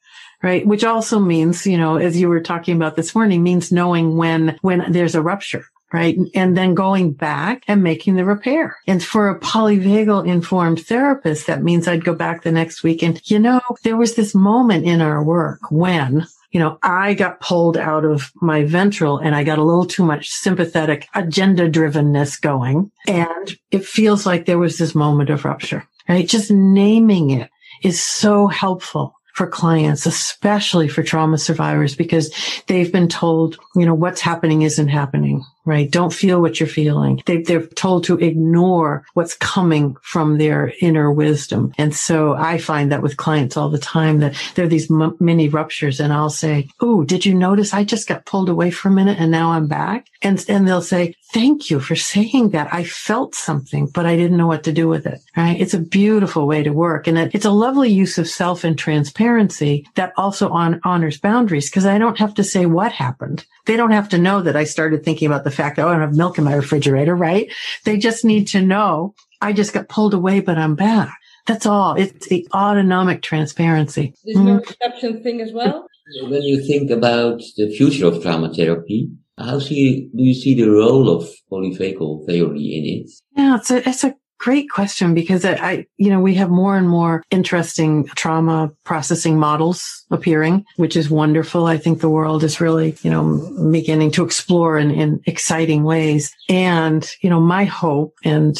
Right. 0.40 0.64
Which 0.64 0.84
also 0.84 1.18
means, 1.18 1.66
you 1.66 1.76
know, 1.76 1.96
as 1.96 2.16
you 2.16 2.28
were 2.28 2.40
talking 2.40 2.76
about 2.76 2.94
this 2.94 3.12
morning, 3.12 3.42
means 3.42 3.72
knowing 3.72 4.16
when, 4.16 4.56
when 4.62 4.92
there's 4.92 5.16
a 5.16 5.20
rupture 5.20 5.64
right? 5.92 6.16
And 6.34 6.56
then 6.56 6.74
going 6.74 7.12
back 7.12 7.64
and 7.66 7.82
making 7.82 8.16
the 8.16 8.24
repair. 8.24 8.76
And 8.86 9.02
for 9.02 9.28
a 9.28 9.38
polyvagal 9.38 10.26
informed 10.26 10.80
therapist, 10.80 11.46
that 11.46 11.62
means 11.62 11.88
I'd 11.88 12.04
go 12.04 12.14
back 12.14 12.42
the 12.42 12.52
next 12.52 12.82
week 12.82 13.02
and, 13.02 13.20
you 13.30 13.38
know, 13.38 13.60
there 13.84 13.96
was 13.96 14.14
this 14.14 14.34
moment 14.34 14.84
in 14.84 15.00
our 15.00 15.22
work 15.22 15.60
when 15.70 16.26
you 16.50 16.60
know, 16.60 16.78
I 16.82 17.14
got 17.14 17.40
pulled 17.40 17.76
out 17.76 18.04
of 18.04 18.32
my 18.40 18.64
ventral 18.64 19.18
and 19.18 19.34
I 19.34 19.44
got 19.44 19.58
a 19.58 19.64
little 19.64 19.84
too 19.84 20.04
much 20.04 20.30
sympathetic 20.30 21.06
agenda 21.14 21.70
drivenness 21.70 22.40
going. 22.40 22.90
And 23.06 23.58
it 23.70 23.84
feels 23.84 24.24
like 24.24 24.46
there 24.46 24.58
was 24.58 24.78
this 24.78 24.94
moment 24.94 25.30
of 25.30 25.44
rupture, 25.44 25.86
right? 26.08 26.26
Just 26.26 26.50
naming 26.50 27.30
it 27.30 27.50
is 27.82 28.02
so 28.02 28.46
helpful 28.46 29.14
for 29.34 29.46
clients, 29.46 30.04
especially 30.04 30.88
for 30.88 31.02
trauma 31.02 31.38
survivors, 31.38 31.94
because 31.94 32.34
they've 32.66 32.90
been 32.90 33.08
told, 33.08 33.56
you 33.76 33.86
know, 33.86 33.94
what's 33.94 34.20
happening 34.20 34.62
isn't 34.62 34.88
happening 34.88 35.44
right? 35.68 35.90
Don't 35.90 36.12
feel 36.12 36.40
what 36.40 36.58
you're 36.58 36.68
feeling. 36.68 37.22
They, 37.26 37.42
they're 37.42 37.66
told 37.66 38.04
to 38.04 38.18
ignore 38.18 39.04
what's 39.14 39.34
coming 39.34 39.96
from 40.02 40.38
their 40.38 40.72
inner 40.80 41.12
wisdom. 41.12 41.72
And 41.78 41.94
so 41.94 42.34
I 42.34 42.58
find 42.58 42.90
that 42.90 43.02
with 43.02 43.16
clients 43.16 43.56
all 43.56 43.68
the 43.68 43.78
time 43.78 44.18
that 44.20 44.34
there 44.54 44.64
are 44.64 44.68
these 44.68 44.90
m- 44.90 45.16
mini 45.20 45.48
ruptures 45.48 46.00
and 46.00 46.12
I'll 46.12 46.30
say, 46.30 46.68
Oh, 46.80 47.04
did 47.04 47.26
you 47.26 47.34
notice 47.34 47.74
I 47.74 47.84
just 47.84 48.08
got 48.08 48.26
pulled 48.26 48.48
away 48.48 48.70
for 48.70 48.88
a 48.88 48.92
minute 48.92 49.18
and 49.18 49.30
now 49.30 49.52
I'm 49.52 49.66
back? 49.66 50.08
And, 50.22 50.44
and 50.48 50.66
they'll 50.66 50.82
say, 50.82 51.14
thank 51.32 51.70
you 51.70 51.80
for 51.80 51.96
saying 51.96 52.50
that. 52.50 52.72
I 52.72 52.84
felt 52.84 53.34
something, 53.34 53.86
but 53.86 54.06
I 54.06 54.16
didn't 54.16 54.36
know 54.36 54.46
what 54.46 54.64
to 54.64 54.72
do 54.72 54.88
with 54.88 55.06
it. 55.06 55.20
Right. 55.36 55.60
It's 55.60 55.74
a 55.74 55.78
beautiful 55.78 56.46
way 56.46 56.62
to 56.62 56.70
work. 56.70 57.06
And 57.06 57.18
it, 57.18 57.34
it's 57.34 57.44
a 57.44 57.50
lovely 57.50 57.90
use 57.90 58.18
of 58.18 58.28
self 58.28 58.64
and 58.64 58.78
transparency 58.78 59.86
that 59.94 60.12
also 60.16 60.48
on, 60.50 60.80
honors 60.84 61.18
boundaries 61.18 61.70
because 61.70 61.86
I 61.86 61.98
don't 61.98 62.18
have 62.18 62.34
to 62.34 62.44
say 62.44 62.66
what 62.66 62.92
happened. 62.92 63.44
They 63.68 63.76
don't 63.76 63.90
have 63.90 64.08
to 64.08 64.18
know 64.18 64.40
that 64.40 64.56
I 64.56 64.64
started 64.64 65.04
thinking 65.04 65.26
about 65.26 65.44
the 65.44 65.50
fact 65.50 65.76
that, 65.76 65.84
oh, 65.84 65.90
I 65.90 65.92
don't 65.92 66.00
have 66.00 66.16
milk 66.16 66.38
in 66.38 66.44
my 66.44 66.54
refrigerator, 66.54 67.14
right? 67.14 67.52
They 67.84 67.98
just 67.98 68.24
need 68.24 68.48
to 68.48 68.62
know 68.62 69.14
I 69.42 69.52
just 69.52 69.74
got 69.74 69.90
pulled 69.90 70.14
away, 70.14 70.40
but 70.40 70.56
I'm 70.56 70.74
back. 70.74 71.14
That's 71.46 71.66
all. 71.66 71.94
It's 71.94 72.28
the 72.28 72.48
autonomic 72.54 73.20
transparency. 73.20 74.14
This 74.24 74.38
mm. 74.38 74.64
perception 74.64 75.22
thing 75.22 75.42
as 75.42 75.52
well. 75.52 75.86
When 76.22 76.40
you 76.40 76.66
think 76.66 76.90
about 76.90 77.42
the 77.58 77.68
future 77.76 78.06
of 78.06 78.22
trauma 78.22 78.54
therapy, 78.54 79.10
how 79.36 79.58
see, 79.58 80.08
do 80.16 80.22
you 80.22 80.32
see 80.32 80.54
the 80.54 80.70
role 80.70 81.10
of 81.10 81.28
polyvagal 81.52 82.24
theory 82.24 82.64
in 82.74 83.02
it? 83.02 83.10
Yeah, 83.36 83.56
it's 83.56 83.70
a, 83.70 83.86
it's 83.86 84.02
a 84.02 84.14
Great 84.38 84.70
question 84.70 85.14
because 85.14 85.44
I, 85.44 85.86
you 85.96 86.10
know, 86.10 86.20
we 86.20 86.34
have 86.34 86.50
more 86.50 86.76
and 86.76 86.88
more 86.88 87.24
interesting 87.30 88.06
trauma 88.16 88.70
processing 88.84 89.38
models 89.38 90.04
appearing, 90.10 90.64
which 90.76 90.96
is 90.96 91.10
wonderful. 91.10 91.66
I 91.66 91.76
think 91.76 92.00
the 92.00 92.08
world 92.08 92.44
is 92.44 92.60
really, 92.60 92.96
you 93.02 93.10
know, 93.10 93.70
beginning 93.70 94.12
to 94.12 94.24
explore 94.24 94.78
in, 94.78 94.90
in 94.90 95.20
exciting 95.26 95.82
ways. 95.82 96.32
And, 96.48 97.08
you 97.20 97.28
know, 97.28 97.40
my 97.40 97.64
hope 97.64 98.14
and, 98.24 98.56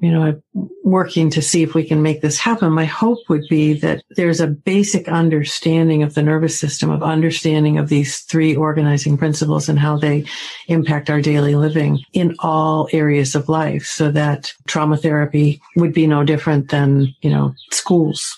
you 0.00 0.10
know, 0.10 0.40
working 0.84 1.30
to 1.30 1.42
see 1.42 1.62
if 1.62 1.74
we 1.74 1.84
can 1.84 2.02
make 2.02 2.20
this 2.20 2.38
happen. 2.38 2.72
My 2.72 2.84
hope 2.84 3.18
would 3.28 3.44
be 3.48 3.74
that 3.74 4.02
there's 4.16 4.40
a 4.40 4.46
basic 4.46 5.08
understanding 5.08 6.02
of 6.02 6.14
the 6.14 6.22
nervous 6.22 6.58
system, 6.58 6.90
of 6.90 7.02
understanding 7.02 7.78
of 7.78 7.88
these 7.88 8.20
three 8.20 8.56
organizing 8.56 9.16
principles 9.16 9.68
and 9.68 9.78
how 9.78 9.96
they 9.96 10.24
impact 10.66 11.08
our 11.08 11.20
daily 11.20 11.54
living 11.54 12.00
in 12.12 12.34
all 12.40 12.88
areas 12.92 13.34
of 13.34 13.48
life 13.48 13.84
so 13.84 14.10
that 14.10 14.52
trauma 14.66 14.96
therapy 14.96 15.20
therapy 15.20 15.60
would 15.76 15.92
be 15.92 16.06
no 16.06 16.24
different 16.24 16.70
than, 16.70 17.14
you 17.22 17.30
know, 17.30 17.54
schools, 17.72 18.36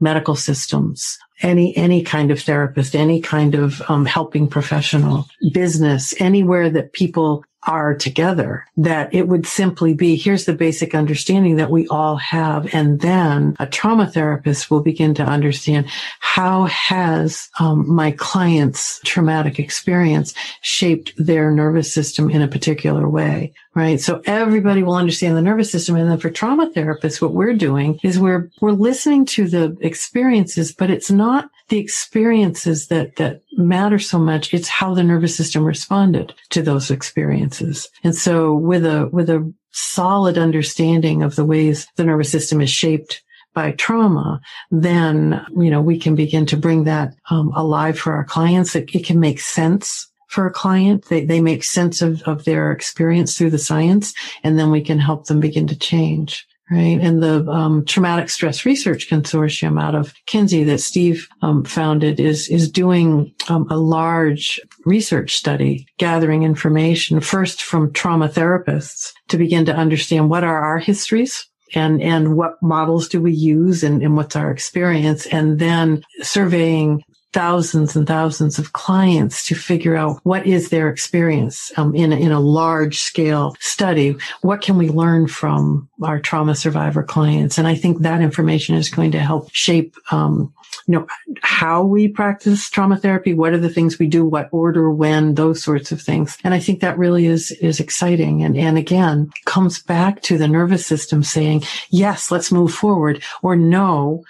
medical 0.00 0.36
systems, 0.36 1.18
any, 1.42 1.76
any 1.76 2.02
kind 2.02 2.30
of 2.30 2.40
therapist, 2.40 2.94
any 2.94 3.20
kind 3.20 3.54
of 3.54 3.82
um, 3.88 4.04
helping 4.04 4.48
professional, 4.48 5.26
business, 5.52 6.14
anywhere 6.20 6.70
that 6.70 6.92
people 6.92 7.44
are 7.66 7.94
together, 7.94 8.64
that 8.76 9.12
it 9.12 9.28
would 9.28 9.46
simply 9.46 9.92
be, 9.92 10.16
here's 10.16 10.44
the 10.44 10.52
basic 10.52 10.94
understanding 10.94 11.56
that 11.56 11.70
we 11.70 11.86
all 11.88 12.16
have. 12.16 12.72
And 12.72 13.00
then 13.00 13.56
a 13.58 13.66
trauma 13.66 14.06
therapist 14.06 14.70
will 14.70 14.80
begin 14.80 15.14
to 15.14 15.24
understand 15.24 15.86
how 16.20 16.66
has 16.66 17.48
um, 17.58 17.92
my 17.92 18.12
client's 18.12 19.00
traumatic 19.04 19.58
experience 19.58 20.34
shaped 20.62 21.12
their 21.16 21.50
nervous 21.50 21.92
system 21.92 22.30
in 22.30 22.42
a 22.42 22.48
particular 22.48 23.08
way, 23.08 23.52
right? 23.78 24.00
So 24.00 24.20
everybody 24.24 24.82
will 24.82 24.96
understand 24.96 25.36
the 25.36 25.42
nervous 25.42 25.70
system. 25.70 25.94
And 25.94 26.10
then 26.10 26.18
for 26.18 26.30
trauma 26.30 26.68
therapists, 26.70 27.22
what 27.22 27.32
we're 27.32 27.54
doing 27.54 28.00
is 28.02 28.18
we're, 28.18 28.50
we're 28.60 28.72
listening 28.72 29.24
to 29.26 29.46
the 29.46 29.76
experiences, 29.80 30.72
but 30.72 30.90
it's 30.90 31.12
not 31.12 31.48
the 31.68 31.78
experiences 31.78 32.88
that, 32.88 33.14
that 33.16 33.42
matter 33.52 34.00
so 34.00 34.18
much. 34.18 34.52
It's 34.52 34.68
how 34.68 34.94
the 34.94 35.04
nervous 35.04 35.36
system 35.36 35.64
responded 35.64 36.34
to 36.50 36.60
those 36.60 36.90
experiences. 36.90 37.88
And 38.02 38.16
so 38.16 38.52
with 38.52 38.84
a, 38.84 39.08
with 39.12 39.30
a 39.30 39.52
solid 39.70 40.38
understanding 40.38 41.22
of 41.22 41.36
the 41.36 41.44
ways 41.44 41.86
the 41.94 42.04
nervous 42.04 42.32
system 42.32 42.60
is 42.60 42.70
shaped 42.70 43.22
by 43.54 43.72
trauma, 43.72 44.40
then, 44.72 45.40
you 45.56 45.70
know, 45.70 45.80
we 45.80 46.00
can 46.00 46.16
begin 46.16 46.46
to 46.46 46.56
bring 46.56 46.84
that 46.84 47.14
um, 47.30 47.52
alive 47.54 47.96
for 47.96 48.12
our 48.12 48.24
clients. 48.24 48.74
It, 48.74 48.92
it, 48.92 49.04
can 49.04 49.20
make 49.20 49.40
sense 49.40 50.08
for 50.28 50.46
a 50.46 50.52
client. 50.52 51.06
They, 51.06 51.24
they 51.24 51.40
make 51.40 51.64
sense 51.64 52.00
of, 52.02 52.22
of 52.22 52.44
their 52.44 52.72
experience 52.72 53.36
through 53.36 53.50
the 53.50 53.58
science, 53.58 54.14
and 54.42 54.58
then 54.58 54.70
we 54.70 54.80
can 54.80 54.98
help 54.98 55.26
them 55.26 55.40
begin 55.40 55.66
to 55.68 55.78
change. 55.78 56.46
Right. 56.70 56.98
And 57.00 57.22
the 57.22 57.48
um, 57.48 57.86
Traumatic 57.86 58.28
Stress 58.28 58.66
Research 58.66 59.08
Consortium 59.08 59.82
out 59.82 59.94
of 59.94 60.12
Kinsey 60.26 60.64
that 60.64 60.80
Steve 60.80 61.26
um, 61.40 61.64
founded 61.64 62.20
is, 62.20 62.46
is 62.48 62.70
doing 62.70 63.32
um, 63.48 63.66
a 63.70 63.78
large 63.78 64.60
research 64.84 65.34
study, 65.34 65.86
gathering 65.96 66.42
information 66.42 67.20
first 67.20 67.62
from 67.62 67.90
trauma 67.94 68.28
therapists 68.28 69.12
to 69.28 69.38
begin 69.38 69.64
to 69.64 69.74
understand 69.74 70.28
what 70.28 70.44
are 70.44 70.62
our 70.62 70.78
histories 70.78 71.48
and 71.74 72.02
and 72.02 72.36
what 72.36 72.62
models 72.62 73.08
do 73.08 73.20
we 73.20 73.32
use 73.32 73.82
and, 73.82 74.02
and 74.02 74.16
what's 74.16 74.36
our 74.36 74.50
experience 74.50 75.26
and 75.26 75.58
then 75.58 76.02
surveying 76.22 77.02
thousands 77.32 77.94
and 77.94 78.06
thousands 78.06 78.58
of 78.58 78.72
clients 78.72 79.46
to 79.46 79.54
figure 79.54 79.96
out 79.96 80.18
what 80.22 80.46
is 80.46 80.70
their 80.70 80.88
experience 80.88 81.70
um, 81.76 81.94
in, 81.94 82.12
a, 82.12 82.16
in 82.16 82.32
a 82.32 82.40
large 82.40 82.98
scale 82.98 83.54
study. 83.60 84.16
What 84.40 84.62
can 84.62 84.78
we 84.78 84.88
learn 84.88 85.28
from 85.28 85.88
our 86.02 86.20
trauma 86.20 86.54
survivor 86.54 87.02
clients? 87.02 87.58
And 87.58 87.68
I 87.68 87.74
think 87.74 87.98
that 88.00 88.22
information 88.22 88.76
is 88.76 88.88
going 88.88 89.12
to 89.12 89.20
help 89.20 89.50
shape 89.52 89.94
um, 90.10 90.52
you 90.86 90.94
know, 90.94 91.06
how 91.42 91.82
we 91.82 92.08
practice 92.08 92.68
trauma 92.70 92.96
therapy, 92.96 93.34
what 93.34 93.52
are 93.52 93.58
the 93.58 93.68
things 93.68 93.98
we 93.98 94.06
do, 94.06 94.24
what 94.24 94.48
order, 94.52 94.90
when, 94.90 95.34
those 95.34 95.62
sorts 95.62 95.92
of 95.92 96.00
things. 96.00 96.38
And 96.44 96.54
I 96.54 96.58
think 96.58 96.80
that 96.80 96.98
really 96.98 97.26
is, 97.26 97.50
is 97.52 97.80
exciting. 97.80 98.42
And, 98.42 98.56
and 98.56 98.78
again, 98.78 99.30
comes 99.44 99.82
back 99.82 100.22
to 100.22 100.38
the 100.38 100.48
nervous 100.48 100.86
system 100.86 101.22
saying, 101.22 101.62
yes, 101.90 102.30
let's 102.30 102.52
move 102.52 102.72
forward 102.72 103.22
or 103.42 103.56
no, 103.56 104.24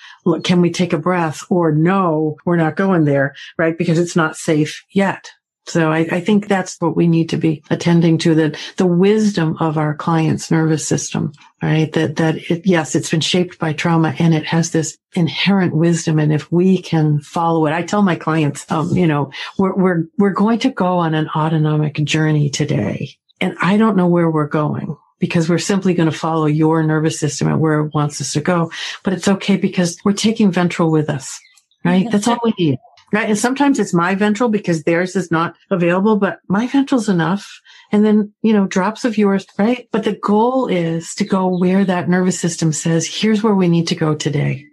can 0.45 0.61
we 0.61 0.71
take 0.71 0.93
a 0.93 0.99
breath 0.99 1.43
or 1.49 1.73
no, 1.73 2.37
we're 2.45 2.57
not 2.57 2.77
going 2.77 2.88
there, 3.05 3.35
right? 3.57 3.77
Because 3.77 3.99
it's 3.99 4.17
not 4.17 4.37
safe 4.37 4.85
yet. 4.91 5.31
So 5.67 5.93
I, 5.93 5.99
I, 6.11 6.21
think 6.21 6.49
that's 6.49 6.81
what 6.81 6.97
we 6.97 7.07
need 7.07 7.29
to 7.29 7.37
be 7.37 7.63
attending 7.69 8.17
to 8.19 8.35
the, 8.35 8.59
the 8.79 8.87
wisdom 8.87 9.55
of 9.61 9.77
our 9.77 9.95
client's 9.95 10.51
nervous 10.51 10.87
system, 10.87 11.33
right? 11.63 11.93
That, 11.93 12.17
that 12.17 12.37
it, 12.51 12.67
yes, 12.67 12.95
it's 12.95 13.11
been 13.11 13.21
shaped 13.21 13.59
by 13.59 13.75
trauma 13.75 14.15
and 14.19 14.35
it 14.35 14.47
has 14.47 14.71
this 14.71 14.97
inherent 15.13 15.77
wisdom. 15.77 16.19
And 16.19 16.33
if 16.33 16.51
we 16.51 16.81
can 16.81 17.21
follow 17.21 17.67
it, 17.67 17.73
I 17.73 17.83
tell 17.83 18.01
my 18.01 18.17
clients, 18.17 18.71
um, 18.73 18.97
you 18.97 19.07
know, 19.07 19.31
we're, 19.59 19.75
we're, 19.75 20.05
we're 20.17 20.31
going 20.31 20.59
to 20.61 20.71
go 20.71 20.99
on 20.99 21.15
an 21.15 21.29
autonomic 21.37 21.97
journey 21.97 22.49
today. 22.49 23.11
And 23.39 23.55
I 23.61 23.77
don't 23.77 23.97
know 23.97 24.09
where 24.09 24.31
we're 24.31 24.49
going 24.49 24.97
because 25.19 25.49
we're 25.49 25.59
simply 25.59 25.95
going 25.95 26.11
to 26.11 26.17
follow 26.17 26.47
your 26.47 26.83
nervous 26.83 27.19
system 27.19 27.49
and 27.49 27.61
where 27.61 27.81
it 27.81 27.95
wants 27.95 28.21
us 28.21 28.33
to 28.33 28.41
go. 28.41 28.71
But 29.03 29.13
it's 29.13 29.29
okay 29.29 29.57
because 29.57 29.99
we're 30.05 30.13
taking 30.13 30.51
ventral 30.51 30.91
with 30.91 31.11
us, 31.11 31.39
right? 31.85 32.11
That's 32.11 32.29
all 32.29 32.39
we 32.45 32.53
need. 32.59 32.79
Right. 33.11 33.31
And 33.31 33.39
sometimes 33.39 33.79
it's 33.79 33.95
my 33.95 34.15
ventral 34.15 34.51
because 34.51 34.83
theirs 34.83 35.17
is 35.17 35.31
not 35.31 35.55
available, 35.71 36.17
but 36.17 36.41
my 36.49 36.67
ventral's 36.67 37.09
enough. 37.09 37.61
And 37.91 38.05
then, 38.05 38.35
you 38.43 38.53
know, 38.53 38.67
drops 38.67 39.07
of 39.07 39.17
yours, 39.17 39.47
right? 39.59 39.89
But 39.93 40.05
the 40.05 40.19
goal 40.23 40.67
is 40.67 41.15
to 41.15 41.25
go 41.25 41.47
where 41.47 41.87
that 41.87 42.11
nervous 42.11 42.39
system 42.39 42.71
says, 42.71 43.07
here's 43.07 43.43
where 43.43 43.55
we 43.55 43.67
need 43.67 43.89
to 43.89 43.95
go 43.95 44.15
today. 44.15 44.67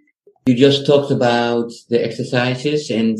You 0.44 0.54
just 0.54 0.86
talked 0.86 1.10
about 1.10 1.72
the 1.88 2.04
exercises 2.04 2.90
and 2.90 3.16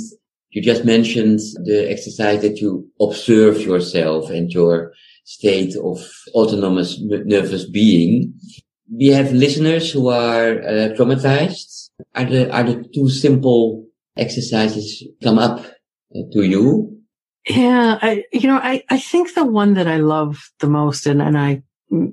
you 0.51 0.63
just 0.63 0.85
mentioned 0.85 1.41
the 1.65 1.91
exercise 1.91 2.43
that 2.43 2.59
you 2.61 2.87
observe 3.01 3.61
yourself 3.61 4.31
and 4.31 4.51
your 4.53 4.93
state 5.25 5.75
of 5.77 5.99
autonomous 6.35 7.01
nervous 7.01 7.65
being. 7.69 8.33
We 8.91 9.09
have 9.09 9.33
listeners 9.33 9.91
who 9.91 10.09
are 10.09 10.61
uh, 10.61 10.95
traumatized. 10.97 11.76
Are 12.15 12.25
the, 12.25 12.51
are 12.51 12.63
the 12.63 12.89
two 12.95 13.09
simple 13.09 13.87
exercises 14.17 15.05
come 15.23 15.39
up 15.39 15.61
uh, 15.61 16.21
to 16.33 16.43
you? 16.43 17.01
Yeah, 17.49 17.99
I, 18.03 18.25
you 18.33 18.49
know, 18.49 18.59
I, 18.59 18.83
I 18.91 18.99
think 18.99 19.35
the 19.35 19.45
one 19.45 19.75
that 19.75 19.87
I 19.87 19.99
love 19.99 20.51
the 20.59 20.67
most 20.67 21.07
and, 21.07 21.23
and 21.23 21.39
I 21.39 21.63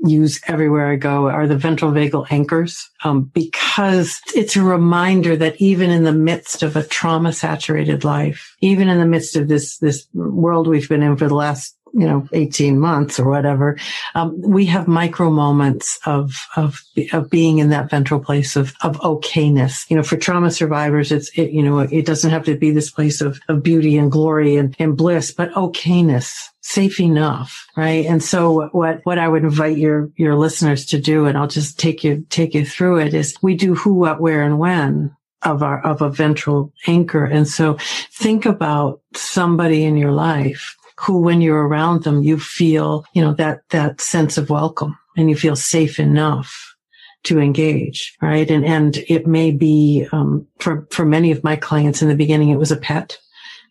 use 0.05 0.39
everywhere 0.45 0.91
I 0.91 0.95
go 0.95 1.29
are 1.29 1.47
the 1.47 1.57
ventral 1.57 1.91
vagal 1.91 2.27
anchors, 2.29 2.89
um, 3.03 3.23
because 3.23 4.19
it's 4.35 4.55
a 4.55 4.61
reminder 4.61 5.35
that 5.35 5.59
even 5.59 5.89
in 5.89 6.03
the 6.03 6.13
midst 6.13 6.61
of 6.61 6.75
a 6.75 6.83
trauma 6.83 7.33
saturated 7.33 8.03
life, 8.03 8.55
even 8.61 8.87
in 8.87 8.99
the 8.99 9.07
midst 9.07 9.35
of 9.35 9.47
this, 9.47 9.77
this 9.79 10.07
world 10.13 10.67
we've 10.67 10.89
been 10.89 11.01
in 11.01 11.17
for 11.17 11.27
the 11.27 11.33
last 11.33 11.75
you 11.93 12.07
know, 12.07 12.27
18 12.33 12.79
months 12.79 13.19
or 13.19 13.29
whatever, 13.29 13.77
um, 14.15 14.39
we 14.41 14.65
have 14.65 14.87
micro 14.87 15.29
moments 15.29 15.99
of, 16.05 16.33
of, 16.55 16.81
of 17.11 17.29
being 17.29 17.59
in 17.59 17.69
that 17.69 17.89
ventral 17.91 18.19
place 18.19 18.55
of, 18.55 18.73
of 18.81 18.97
okayness. 19.01 19.89
You 19.89 19.97
know, 19.97 20.03
for 20.03 20.17
trauma 20.17 20.49
survivors, 20.49 21.11
it's, 21.11 21.29
it, 21.37 21.51
you 21.51 21.61
know, 21.61 21.79
it 21.79 22.05
doesn't 22.05 22.31
have 22.31 22.45
to 22.45 22.57
be 22.57 22.71
this 22.71 22.89
place 22.89 23.21
of, 23.21 23.39
of 23.47 23.61
beauty 23.61 23.95
and 23.97 24.11
glory 24.11 24.55
and, 24.55 24.75
and 24.79 24.97
bliss, 24.97 25.31
but 25.31 25.51
okayness 25.53 26.33
safe 26.61 26.99
enough, 26.99 27.67
right? 27.77 28.05
And 28.05 28.23
so 28.23 28.69
what, 28.69 29.01
what 29.03 29.19
I 29.19 29.27
would 29.27 29.43
invite 29.43 29.77
your, 29.77 30.09
your 30.15 30.35
listeners 30.35 30.85
to 30.87 30.99
do, 30.99 31.25
and 31.25 31.37
I'll 31.37 31.47
just 31.47 31.79
take 31.79 32.03
you, 32.03 32.25
take 32.29 32.55
you 32.55 32.65
through 32.65 32.99
it 32.99 33.13
is 33.13 33.35
we 33.41 33.55
do 33.55 33.75
who, 33.75 33.93
what, 33.93 34.19
where, 34.19 34.41
and 34.41 34.57
when 34.57 35.15
of 35.43 35.61
our, 35.61 35.85
of 35.85 36.01
a 36.01 36.09
ventral 36.09 36.71
anchor. 36.87 37.25
And 37.25 37.47
so 37.47 37.77
think 38.13 38.45
about 38.45 39.01
somebody 39.13 39.83
in 39.83 39.97
your 39.97 40.13
life 40.13 40.75
who, 40.99 41.21
when 41.21 41.41
you're 41.41 41.67
around 41.67 42.03
them, 42.03 42.23
you 42.23 42.39
feel, 42.39 43.05
you 43.13 43.21
know, 43.21 43.33
that, 43.33 43.61
that 43.69 44.01
sense 44.01 44.37
of 44.37 44.49
welcome 44.49 44.97
and 45.17 45.29
you 45.29 45.35
feel 45.35 45.55
safe 45.55 45.99
enough 45.99 46.75
to 47.23 47.39
engage, 47.39 48.15
right? 48.21 48.49
And, 48.49 48.65
and 48.65 48.97
it 49.07 49.25
may 49.25 49.51
be, 49.51 50.07
um, 50.11 50.45
for, 50.59 50.87
for 50.91 51.05
many 51.05 51.31
of 51.31 51.43
my 51.43 51.55
clients 51.55 52.01
in 52.01 52.09
the 52.09 52.15
beginning, 52.15 52.49
it 52.49 52.57
was 52.59 52.71
a 52.71 52.77
pet 52.77 53.17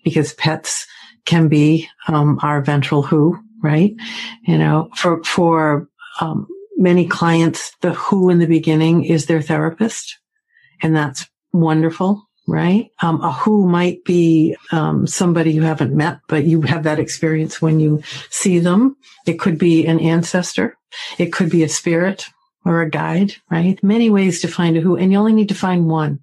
because 0.05 0.35
pets 0.35 0.87
can 1.25 1.49
be, 1.49 1.89
um, 2.09 2.39
our 2.43 2.63
ventral 2.63 3.03
who, 3.03 3.39
right? 3.63 3.95
You 4.47 4.59
know, 4.59 4.89
for, 4.97 5.23
for, 5.23 5.89
um, 6.21 6.47
many 6.77 7.07
clients, 7.07 7.73
the 7.81 7.93
who 7.93 8.31
in 8.31 8.39
the 8.39 8.47
beginning 8.47 9.05
is 9.05 9.27
their 9.27 9.43
therapist. 9.43 10.19
And 10.83 10.97
that's 10.97 11.29
wonderful 11.53 12.27
right? 12.47 12.91
Um, 13.01 13.21
a 13.23 13.33
who 13.33 13.67
might 13.67 14.05
be 14.05 14.57
um, 14.73 15.07
somebody 15.07 15.53
you 15.53 15.63
haven't 15.63 15.95
met, 15.95 16.19
but 16.29 16.45
you 16.45 16.63
have 16.63 16.83
that 16.85 16.99
experience 16.99 17.63
when 17.63 17.81
you 17.81 18.03
see 18.31 18.59
them. 18.59 18.97
It 19.27 19.39
could 19.39 19.59
be 19.59 19.87
an 19.87 20.01
ancestor. 20.01 20.77
It 21.19 21.33
could 21.33 21.51
be 21.51 21.63
a 21.63 21.69
spirit 21.69 22.27
or 22.65 22.83
a 22.83 22.91
guide, 22.91 23.35
right? 23.51 23.83
Many 23.83 24.11
ways 24.11 24.41
to 24.41 24.49
find 24.49 24.77
a 24.77 24.81
who, 24.81 24.97
and 24.97 25.13
you 25.13 25.19
only 25.19 25.33
need 25.33 25.49
to 25.49 25.55
find 25.55 25.87
one, 25.87 26.21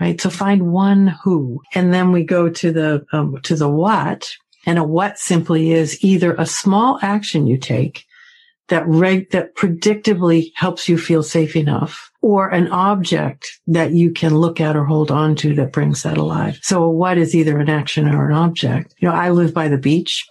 right? 0.00 0.20
So 0.20 0.30
find 0.30 0.72
one 0.72 1.08
who, 1.22 1.60
and 1.74 1.92
then 1.92 2.12
we 2.12 2.24
go 2.24 2.48
to 2.48 2.72
the 2.72 3.06
um, 3.12 3.40
to 3.42 3.56
the 3.56 3.68
what, 3.68 4.30
and 4.66 4.78
a 4.78 4.84
what 4.84 5.18
simply 5.18 5.72
is 5.72 6.02
either 6.04 6.34
a 6.34 6.46
small 6.46 6.98
action 7.02 7.46
you 7.46 7.58
take 7.58 8.04
that 8.68 8.86
reg- 8.86 9.30
that 9.30 9.54
predictably 9.56 10.52
helps 10.54 10.88
you 10.88 10.96
feel 10.96 11.22
safe 11.22 11.56
enough 11.56 12.10
or 12.22 12.48
an 12.48 12.68
object 12.68 13.46
that 13.66 13.92
you 13.92 14.10
can 14.10 14.34
look 14.34 14.60
at 14.60 14.76
or 14.76 14.84
hold 14.84 15.10
on 15.10 15.34
to 15.36 15.54
that 15.54 15.72
brings 15.72 16.02
that 16.02 16.16
alive. 16.16 16.58
So 16.62 16.88
what 16.88 17.18
is 17.18 17.34
either 17.34 17.58
an 17.58 17.68
action 17.68 18.08
or 18.08 18.28
an 18.28 18.34
object? 18.34 18.94
You 18.98 19.08
know, 19.08 19.14
I 19.14 19.30
live 19.30 19.52
by 19.52 19.68
the 19.68 19.78
beach. 19.78 20.26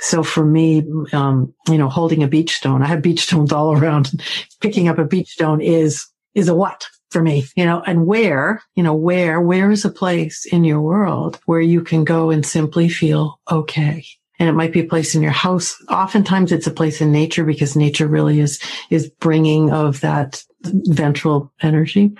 So 0.00 0.22
for 0.22 0.44
me, 0.44 0.84
um, 1.12 1.54
you 1.68 1.78
know, 1.78 1.88
holding 1.88 2.22
a 2.22 2.28
beach 2.28 2.54
stone, 2.54 2.82
I 2.82 2.86
have 2.86 3.00
beach 3.00 3.20
stones 3.20 3.52
all 3.52 3.72
around. 3.72 4.12
Picking 4.60 4.88
up 4.88 4.98
a 4.98 5.04
beach 5.04 5.30
stone 5.30 5.60
is, 5.60 6.06
is 6.34 6.48
a 6.48 6.54
what 6.54 6.86
for 7.10 7.22
me, 7.22 7.44
you 7.54 7.64
know, 7.64 7.82
and 7.86 8.06
where, 8.06 8.62
you 8.74 8.82
know, 8.82 8.94
where, 8.94 9.40
where 9.40 9.70
is 9.70 9.84
a 9.84 9.90
place 9.90 10.44
in 10.46 10.64
your 10.64 10.80
world 10.80 11.38
where 11.46 11.60
you 11.60 11.82
can 11.82 12.04
go 12.04 12.30
and 12.30 12.44
simply 12.44 12.88
feel 12.88 13.40
okay? 13.50 14.04
And 14.38 14.48
it 14.48 14.52
might 14.52 14.72
be 14.72 14.80
a 14.80 14.84
place 14.84 15.14
in 15.14 15.22
your 15.22 15.32
house. 15.32 15.76
Oftentimes 15.88 16.52
it's 16.52 16.66
a 16.66 16.72
place 16.72 17.00
in 17.00 17.12
nature 17.12 17.44
because 17.44 17.76
nature 17.76 18.06
really 18.06 18.40
is, 18.40 18.60
is 18.90 19.08
bringing 19.08 19.70
of 19.72 20.00
that 20.00 20.42
ventral 20.62 21.52
energy. 21.62 22.14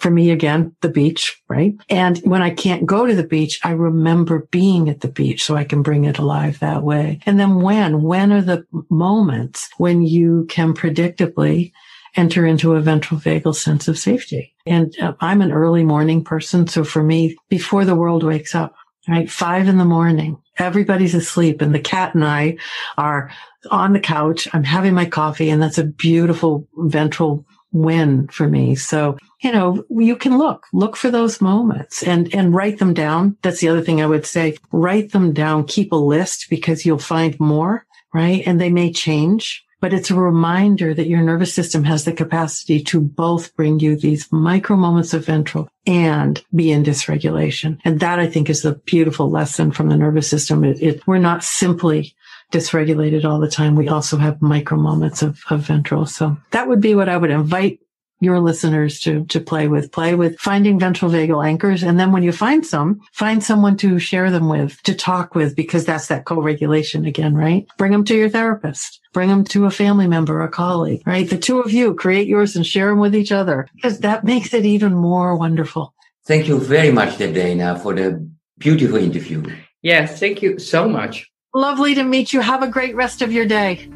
For 0.00 0.10
me, 0.10 0.30
again, 0.30 0.76
the 0.80 0.88
beach, 0.88 1.42
right? 1.48 1.74
And 1.88 2.18
when 2.18 2.40
I 2.40 2.50
can't 2.50 2.86
go 2.86 3.04
to 3.04 3.16
the 3.16 3.26
beach, 3.26 3.58
I 3.64 3.72
remember 3.72 4.46
being 4.52 4.88
at 4.88 5.00
the 5.00 5.08
beach 5.08 5.42
so 5.42 5.56
I 5.56 5.64
can 5.64 5.82
bring 5.82 6.04
it 6.04 6.18
alive 6.18 6.60
that 6.60 6.84
way. 6.84 7.18
And 7.26 7.40
then 7.40 7.62
when, 7.62 8.02
when 8.02 8.32
are 8.32 8.42
the 8.42 8.64
moments 8.90 9.68
when 9.78 10.02
you 10.02 10.46
can 10.48 10.72
predictably 10.72 11.72
enter 12.16 12.46
into 12.46 12.74
a 12.74 12.80
ventral 12.80 13.20
vagal 13.20 13.54
sense 13.54 13.88
of 13.88 13.98
safety. 13.98 14.54
And 14.66 14.96
uh, 15.00 15.14
I'm 15.20 15.40
an 15.40 15.52
early 15.52 15.84
morning 15.84 16.24
person. 16.24 16.66
So 16.66 16.84
for 16.84 17.02
me, 17.02 17.36
before 17.48 17.84
the 17.84 17.94
world 17.94 18.24
wakes 18.24 18.54
up, 18.54 18.74
right? 19.08 19.30
Five 19.30 19.68
in 19.68 19.78
the 19.78 19.84
morning, 19.84 20.40
everybody's 20.58 21.14
asleep 21.14 21.60
and 21.60 21.74
the 21.74 21.80
cat 21.80 22.14
and 22.14 22.24
I 22.24 22.58
are 22.96 23.30
on 23.70 23.92
the 23.92 24.00
couch. 24.00 24.48
I'm 24.52 24.64
having 24.64 24.94
my 24.94 25.06
coffee 25.06 25.50
and 25.50 25.62
that's 25.62 25.78
a 25.78 25.84
beautiful 25.84 26.66
ventral 26.76 27.44
win 27.72 28.28
for 28.28 28.48
me. 28.48 28.74
So, 28.74 29.18
you 29.42 29.52
know, 29.52 29.84
you 29.90 30.16
can 30.16 30.38
look, 30.38 30.66
look 30.72 30.96
for 30.96 31.10
those 31.10 31.40
moments 31.40 32.02
and, 32.02 32.32
and 32.34 32.54
write 32.54 32.78
them 32.78 32.94
down. 32.94 33.36
That's 33.42 33.60
the 33.60 33.68
other 33.68 33.82
thing 33.82 34.00
I 34.00 34.06
would 34.06 34.26
say. 34.26 34.56
Write 34.72 35.12
them 35.12 35.32
down, 35.32 35.64
keep 35.64 35.92
a 35.92 35.96
list 35.96 36.46
because 36.48 36.86
you'll 36.86 36.98
find 36.98 37.38
more, 37.38 37.86
right? 38.14 38.42
And 38.46 38.60
they 38.60 38.70
may 38.70 38.92
change, 38.92 39.64
but 39.80 39.92
it's 39.92 40.10
a 40.10 40.14
reminder 40.14 40.92
that 40.94 41.08
your 41.08 41.22
nervous 41.22 41.54
system 41.54 41.84
has 41.84 42.04
the 42.04 42.12
capacity 42.12 42.82
to 42.84 43.00
both 43.00 43.54
bring 43.56 43.80
you 43.80 43.96
these 43.96 44.30
micro 44.32 44.76
moments 44.76 45.14
of 45.14 45.26
ventral 45.26 45.68
and 45.86 46.42
be 46.54 46.70
in 46.70 46.82
dysregulation. 46.82 47.78
And 47.84 48.00
that 48.00 48.18
I 48.18 48.26
think 48.26 48.50
is 48.50 48.62
the 48.62 48.74
beautiful 48.84 49.30
lesson 49.30 49.70
from 49.70 49.88
the 49.88 49.96
nervous 49.96 50.28
system. 50.28 50.64
It, 50.64 50.82
it, 50.82 51.06
we're 51.06 51.18
not 51.18 51.44
simply 51.44 52.14
dysregulated 52.52 53.24
all 53.24 53.38
the 53.38 53.50
time. 53.50 53.76
We 53.76 53.88
also 53.88 54.16
have 54.16 54.40
micro 54.42 54.78
moments 54.78 55.22
of, 55.22 55.42
of 55.50 55.60
ventral. 55.60 56.06
So 56.06 56.36
that 56.50 56.66
would 56.66 56.80
be 56.80 56.94
what 56.94 57.08
I 57.08 57.16
would 57.16 57.30
invite 57.30 57.80
your 58.20 58.40
listeners 58.40 59.00
to, 59.00 59.24
to 59.26 59.40
play 59.40 59.68
with, 59.68 59.92
play 59.92 60.14
with 60.14 60.38
finding 60.40 60.78
ventral 60.78 61.10
vagal 61.10 61.46
anchors. 61.46 61.82
And 61.82 61.98
then 61.98 62.12
when 62.12 62.22
you 62.22 62.32
find 62.32 62.66
some, 62.66 63.00
find 63.12 63.42
someone 63.42 63.76
to 63.78 63.98
share 63.98 64.30
them 64.30 64.48
with, 64.48 64.82
to 64.82 64.94
talk 64.94 65.34
with, 65.34 65.54
because 65.54 65.84
that's 65.84 66.08
that 66.08 66.24
co-regulation 66.24 67.04
again, 67.04 67.34
right? 67.34 67.66
Bring 67.78 67.92
them 67.92 68.04
to 68.06 68.16
your 68.16 68.28
therapist, 68.28 69.00
bring 69.12 69.28
them 69.28 69.44
to 69.44 69.66
a 69.66 69.70
family 69.70 70.08
member, 70.08 70.42
a 70.42 70.48
colleague, 70.48 71.02
right? 71.06 71.28
The 71.28 71.38
two 71.38 71.60
of 71.60 71.72
you 71.72 71.94
create 71.94 72.28
yours 72.28 72.56
and 72.56 72.66
share 72.66 72.88
them 72.88 72.98
with 72.98 73.14
each 73.14 73.32
other 73.32 73.68
because 73.74 74.00
that 74.00 74.24
makes 74.24 74.52
it 74.52 74.64
even 74.64 74.94
more 74.94 75.36
wonderful. 75.36 75.94
Thank 76.26 76.48
you 76.48 76.58
very 76.58 76.92
much, 76.92 77.18
Dana, 77.18 77.78
for 77.78 77.94
the 77.94 78.28
beautiful 78.58 78.98
interview. 78.98 79.44
Yes, 79.82 80.18
thank 80.18 80.42
you 80.42 80.58
so 80.58 80.88
much. 80.88 81.30
Lovely 81.54 81.94
to 81.94 82.02
meet 82.04 82.32
you. 82.32 82.40
Have 82.40 82.62
a 82.62 82.68
great 82.68 82.94
rest 82.94 83.22
of 83.22 83.32
your 83.32 83.46
day. 83.46 83.88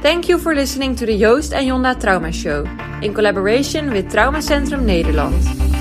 Thank 0.00 0.28
you 0.28 0.38
for 0.38 0.54
listening 0.54 0.94
to 0.96 1.06
the 1.06 1.18
Joost 1.18 1.52
and 1.52 1.66
Jonda 1.66 1.98
Trauma 2.00 2.30
Show 2.30 2.64
in 3.02 3.12
collaboration 3.14 3.90
with 3.90 4.08
Trauma 4.12 4.38
Centrum 4.38 4.86
Nederland. 4.86 5.77